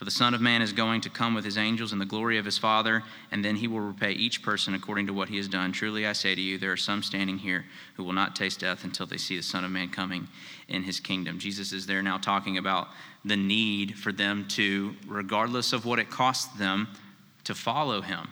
For 0.00 0.06
the 0.06 0.10
Son 0.10 0.32
of 0.32 0.40
Man 0.40 0.62
is 0.62 0.72
going 0.72 1.02
to 1.02 1.10
come 1.10 1.34
with 1.34 1.44
his 1.44 1.58
angels 1.58 1.92
in 1.92 1.98
the 1.98 2.06
glory 2.06 2.38
of 2.38 2.46
his 2.46 2.56
Father, 2.56 3.02
and 3.30 3.44
then 3.44 3.56
he 3.56 3.68
will 3.68 3.80
repay 3.80 4.12
each 4.12 4.42
person 4.42 4.72
according 4.72 5.08
to 5.08 5.12
what 5.12 5.28
he 5.28 5.36
has 5.36 5.46
done. 5.46 5.72
Truly 5.72 6.06
I 6.06 6.14
say 6.14 6.34
to 6.34 6.40
you, 6.40 6.56
there 6.56 6.72
are 6.72 6.76
some 6.78 7.02
standing 7.02 7.36
here 7.36 7.66
who 7.96 8.04
will 8.04 8.14
not 8.14 8.34
taste 8.34 8.60
death 8.60 8.82
until 8.82 9.04
they 9.04 9.18
see 9.18 9.36
the 9.36 9.42
Son 9.42 9.62
of 9.62 9.70
Man 9.70 9.90
coming 9.90 10.26
in 10.68 10.84
his 10.84 11.00
kingdom. 11.00 11.38
Jesus 11.38 11.74
is 11.74 11.84
there 11.84 12.00
now 12.00 12.16
talking 12.16 12.56
about 12.56 12.88
the 13.26 13.36
need 13.36 13.98
for 13.98 14.10
them 14.10 14.48
to, 14.48 14.94
regardless 15.06 15.74
of 15.74 15.84
what 15.84 15.98
it 15.98 16.08
costs 16.08 16.46
them, 16.58 16.88
to 17.44 17.54
follow 17.54 18.00
him. 18.00 18.26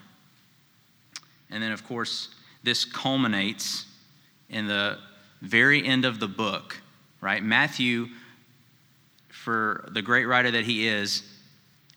And 1.51 1.63
then, 1.63 1.73
of 1.73 1.87
course, 1.87 2.31
this 2.63 2.87
culminates 2.87 3.85
in 4.49 4.69
the 4.69 5.01
very 5.43 5.85
end 5.85 6.07
of 6.07 6.19
the 6.19 6.29
book, 6.29 6.81
right? 7.21 7.43
Matthew, 7.43 8.07
for 9.29 9.87
the 9.93 10.01
great 10.01 10.25
writer 10.25 10.51
that 10.51 10.65
he 10.65 10.89
is, 10.89 11.25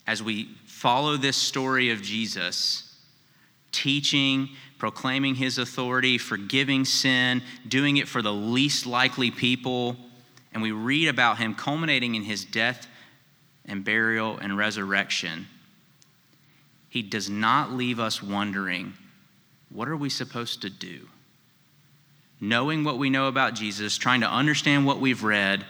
as 0.07 0.21
we 0.21 0.49
follow 0.65 1.17
this 1.17 1.37
story 1.37 1.91
of 1.91 2.01
Jesus, 2.01 2.97
teaching, 3.71 4.49
proclaiming 4.77 5.35
his 5.35 5.57
authority, 5.57 6.17
forgiving 6.17 6.85
sin, 6.85 7.41
doing 7.67 7.97
it 7.97 8.07
for 8.07 8.21
the 8.21 8.33
least 8.33 8.85
likely 8.85 9.31
people, 9.31 9.95
and 10.53 10.61
we 10.61 10.71
read 10.71 11.07
about 11.07 11.37
him 11.37 11.53
culminating 11.53 12.15
in 12.15 12.23
his 12.23 12.43
death 12.43 12.87
and 13.65 13.85
burial 13.85 14.37
and 14.37 14.57
resurrection, 14.57 15.47
he 16.89 17.01
does 17.01 17.29
not 17.29 17.71
leave 17.71 17.99
us 17.99 18.21
wondering 18.21 18.93
what 19.69 19.87
are 19.87 19.95
we 19.95 20.09
supposed 20.09 20.61
to 20.63 20.69
do? 20.69 21.07
Knowing 22.41 22.83
what 22.83 22.97
we 22.97 23.09
know 23.09 23.27
about 23.27 23.53
Jesus, 23.53 23.97
trying 23.97 24.21
to 24.21 24.29
understand 24.29 24.85
what 24.85 24.99
we've 24.99 25.23
read, 25.23 25.65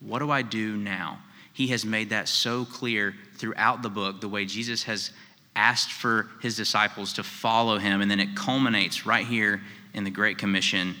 what 0.00 0.20
do 0.20 0.30
I 0.30 0.42
do 0.42 0.76
now? 0.76 1.18
He 1.56 1.68
has 1.68 1.86
made 1.86 2.10
that 2.10 2.28
so 2.28 2.66
clear 2.66 3.14
throughout 3.36 3.80
the 3.80 3.88
book, 3.88 4.20
the 4.20 4.28
way 4.28 4.44
Jesus 4.44 4.82
has 4.82 5.10
asked 5.56 5.90
for 5.90 6.28
his 6.42 6.54
disciples 6.54 7.14
to 7.14 7.22
follow 7.22 7.78
him. 7.78 8.02
And 8.02 8.10
then 8.10 8.20
it 8.20 8.36
culminates 8.36 9.06
right 9.06 9.26
here 9.26 9.62
in 9.94 10.04
the 10.04 10.10
Great 10.10 10.36
Commission 10.36 10.94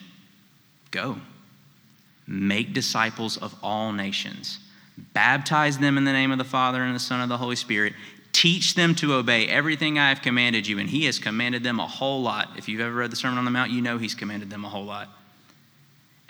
go, 0.90 1.18
make 2.26 2.72
disciples 2.72 3.36
of 3.36 3.54
all 3.62 3.92
nations, 3.92 4.58
baptize 5.12 5.76
them 5.76 5.98
in 5.98 6.04
the 6.04 6.12
name 6.12 6.32
of 6.32 6.38
the 6.38 6.44
Father 6.44 6.82
and 6.82 6.94
the 6.94 7.00
Son 7.00 7.20
of 7.20 7.28
the 7.28 7.36
Holy 7.36 7.56
Spirit. 7.56 7.92
Teach 8.32 8.76
them 8.76 8.94
to 8.94 9.12
obey 9.12 9.46
everything 9.48 9.98
I 9.98 10.08
have 10.08 10.22
commanded 10.22 10.66
you. 10.66 10.78
And 10.78 10.88
he 10.88 11.04
has 11.04 11.18
commanded 11.18 11.64
them 11.64 11.80
a 11.80 11.86
whole 11.86 12.22
lot. 12.22 12.48
If 12.56 12.66
you've 12.66 12.80
ever 12.80 12.96
read 12.96 13.12
the 13.12 13.16
Sermon 13.16 13.36
on 13.36 13.44
the 13.44 13.50
Mount, 13.50 13.72
you 13.72 13.82
know 13.82 13.98
he's 13.98 14.14
commanded 14.14 14.48
them 14.48 14.64
a 14.64 14.70
whole 14.70 14.86
lot. 14.86 15.10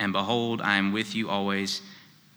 And 0.00 0.12
behold, 0.12 0.60
I 0.62 0.78
am 0.78 0.90
with 0.90 1.14
you 1.14 1.30
always 1.30 1.80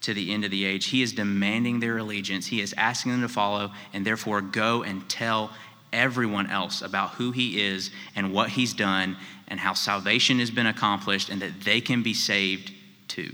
to 0.01 0.13
the 0.13 0.33
end 0.33 0.45
of 0.45 0.51
the 0.51 0.65
age. 0.65 0.87
He 0.87 1.01
is 1.01 1.13
demanding 1.13 1.79
their 1.79 1.97
allegiance, 1.97 2.47
He 2.47 2.61
is 2.61 2.73
asking 2.77 3.13
them 3.13 3.21
to 3.21 3.29
follow, 3.29 3.71
and 3.93 4.05
therefore 4.05 4.41
go 4.41 4.83
and 4.83 5.07
tell 5.09 5.51
everyone 5.91 6.49
else 6.49 6.81
about 6.81 7.11
who 7.11 7.31
He 7.31 7.61
is 7.61 7.91
and 8.15 8.33
what 8.33 8.49
He's 8.49 8.73
done 8.73 9.17
and 9.47 9.59
how 9.59 9.73
salvation 9.73 10.39
has 10.39 10.51
been 10.51 10.67
accomplished 10.67 11.29
and 11.29 11.41
that 11.41 11.61
they 11.61 11.81
can 11.81 12.03
be 12.03 12.13
saved 12.13 12.71
too. 13.07 13.33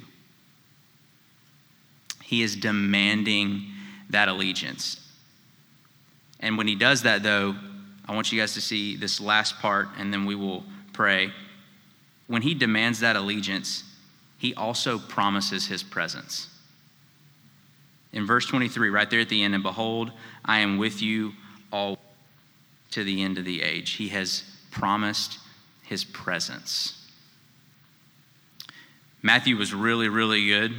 He 2.24 2.42
is 2.42 2.56
demanding 2.56 3.66
that 4.10 4.28
allegiance. 4.28 5.02
And 6.40 6.58
when 6.58 6.68
He 6.68 6.76
does 6.76 7.04
that, 7.04 7.22
though, 7.22 7.56
I 8.08 8.16
want 8.16 8.32
you 8.32 8.40
guys 8.40 8.54
to 8.54 8.62
see 8.62 8.96
this 8.96 9.20
last 9.20 9.60
part 9.60 9.90
and 9.98 10.14
then 10.14 10.26
we 10.26 10.36
will 10.36 10.64
pray. 10.94 11.32
When 12.28 12.42
He 12.42 12.54
demands 12.54 13.02
that 13.02 13.16
allegiance, 13.16 13.84
He 14.38 14.56
also 14.56 14.98
promises 14.98 15.68
His 15.68 15.84
presence 15.84 16.50
in 18.16 18.26
verse 18.26 18.46
23, 18.48 18.90
right 18.90 19.10
there 19.10 19.20
at 19.20 19.30
the 19.30 19.44
end, 19.44 19.54
and 19.54 19.62
behold, 19.62 20.12
I 20.44 20.60
am 20.60 20.78
with 20.78 21.02
you 21.02 21.34
all 21.72 22.00
to 22.92 23.04
the 23.04 23.22
end 23.22 23.38
of 23.38 23.44
the 23.44 23.62
age. 23.62 23.92
He 23.92 24.08
has 24.08 24.44
promised 24.72 25.38
his 25.84 26.06
presence. 26.06 27.06
Matthew 29.22 29.58
was 29.58 29.74
really, 29.74 30.08
really 30.08 30.48
good 30.48 30.74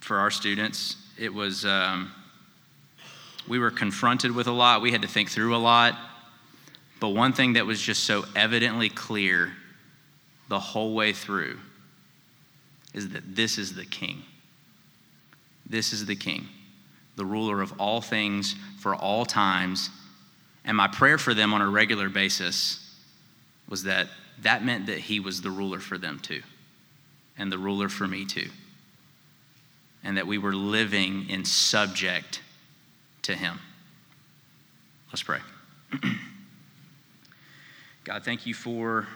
for 0.00 0.16
our 0.16 0.30
students. 0.30 0.96
It 1.18 1.32
was, 1.32 1.66
um, 1.66 2.10
we 3.46 3.58
were 3.58 3.70
confronted 3.70 4.34
with 4.34 4.46
a 4.46 4.52
lot, 4.52 4.80
we 4.80 4.92
had 4.92 5.02
to 5.02 5.08
think 5.08 5.30
through 5.30 5.54
a 5.54 5.58
lot. 5.58 5.94
But 7.00 7.10
one 7.10 7.34
thing 7.34 7.52
that 7.54 7.66
was 7.66 7.80
just 7.80 8.04
so 8.04 8.24
evidently 8.34 8.88
clear 8.88 9.52
the 10.48 10.60
whole 10.60 10.94
way 10.94 11.12
through 11.12 11.58
is 12.94 13.10
that 13.10 13.36
this 13.36 13.58
is 13.58 13.74
the 13.74 13.84
king. 13.84 14.22
This 15.70 15.92
is 15.92 16.04
the 16.04 16.16
King, 16.16 16.48
the 17.14 17.24
ruler 17.24 17.62
of 17.62 17.72
all 17.78 18.00
things 18.00 18.56
for 18.80 18.92
all 18.92 19.24
times. 19.24 19.88
And 20.64 20.76
my 20.76 20.88
prayer 20.88 21.16
for 21.16 21.32
them 21.32 21.54
on 21.54 21.62
a 21.62 21.68
regular 21.68 22.08
basis 22.08 22.92
was 23.68 23.84
that 23.84 24.08
that 24.42 24.64
meant 24.64 24.86
that 24.86 24.98
he 24.98 25.20
was 25.20 25.40
the 25.40 25.50
ruler 25.50 25.78
for 25.78 25.96
them 25.96 26.18
too, 26.18 26.42
and 27.38 27.52
the 27.52 27.58
ruler 27.58 27.88
for 27.88 28.08
me 28.08 28.24
too. 28.24 28.48
And 30.02 30.16
that 30.16 30.26
we 30.26 30.38
were 30.38 30.54
living 30.54 31.30
in 31.30 31.44
subject 31.44 32.40
to 33.22 33.34
him. 33.34 33.60
Let's 35.12 35.22
pray. 35.22 35.38
God, 38.04 38.24
thank 38.24 38.44
you 38.44 38.54
for 38.54 39.06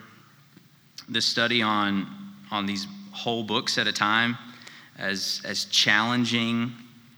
this 1.09 1.25
study 1.25 1.63
on, 1.63 2.07
on 2.53 2.67
these 2.67 2.87
whole 3.13 3.43
books 3.43 3.77
at 3.77 3.89
a 3.89 3.93
time 3.93 4.39
as, 4.99 5.41
as 5.45 5.65
challenging 5.67 6.73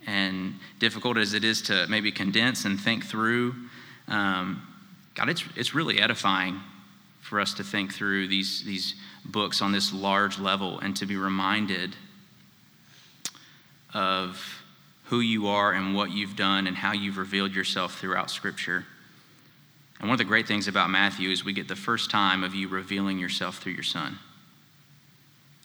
and 0.06 0.54
difficult 0.78 1.16
as 1.16 1.34
it 1.34 1.44
is 1.44 1.62
to 1.62 1.86
maybe 1.88 2.12
condense 2.12 2.64
and 2.64 2.80
think 2.80 3.04
through, 3.04 3.54
um, 4.08 4.62
God, 5.14 5.28
it's, 5.28 5.44
it's 5.56 5.74
really 5.74 6.00
edifying 6.00 6.60
for 7.20 7.40
us 7.40 7.54
to 7.54 7.64
think 7.64 7.92
through 7.92 8.28
these, 8.28 8.62
these 8.64 8.94
books 9.24 9.60
on 9.60 9.72
this 9.72 9.92
large 9.92 10.38
level 10.38 10.78
and 10.78 10.96
to 10.96 11.06
be 11.06 11.16
reminded 11.16 11.96
of 13.92 14.62
who 15.04 15.20
you 15.20 15.48
are 15.48 15.72
and 15.72 15.94
what 15.94 16.10
you've 16.10 16.36
done 16.36 16.66
and 16.66 16.76
how 16.76 16.92
you've 16.92 17.18
revealed 17.18 17.54
yourself 17.54 17.98
throughout 17.98 18.30
Scripture. 18.30 18.84
And 19.98 20.08
one 20.08 20.14
of 20.14 20.18
the 20.18 20.24
great 20.24 20.46
things 20.46 20.68
about 20.68 20.90
Matthew 20.90 21.30
is 21.30 21.44
we 21.44 21.52
get 21.52 21.68
the 21.68 21.76
first 21.76 22.10
time 22.10 22.44
of 22.44 22.54
you 22.54 22.68
revealing 22.68 23.18
yourself 23.18 23.58
through 23.58 23.72
your 23.72 23.82
son 23.82 24.18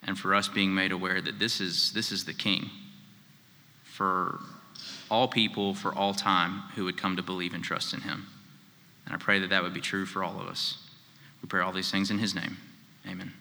and 0.03 0.17
for 0.17 0.33
us 0.33 0.47
being 0.47 0.73
made 0.73 0.91
aware 0.91 1.21
that 1.21 1.39
this 1.39 1.61
is, 1.61 1.91
this 1.93 2.11
is 2.11 2.25
the 2.25 2.33
King 2.33 2.69
for 3.83 4.39
all 5.09 5.27
people, 5.27 5.73
for 5.73 5.93
all 5.93 6.13
time, 6.13 6.63
who 6.75 6.85
would 6.85 6.97
come 6.97 7.15
to 7.17 7.23
believe 7.23 7.53
and 7.53 7.63
trust 7.63 7.93
in 7.93 8.01
him. 8.01 8.27
And 9.05 9.13
I 9.13 9.17
pray 9.17 9.39
that 9.39 9.49
that 9.49 9.61
would 9.61 9.73
be 9.73 9.81
true 9.81 10.05
for 10.05 10.23
all 10.23 10.39
of 10.39 10.47
us. 10.47 10.77
We 11.41 11.47
pray 11.47 11.61
all 11.61 11.71
these 11.71 11.91
things 11.91 12.09
in 12.09 12.17
his 12.17 12.33
name. 12.33 12.57
Amen. 13.07 13.33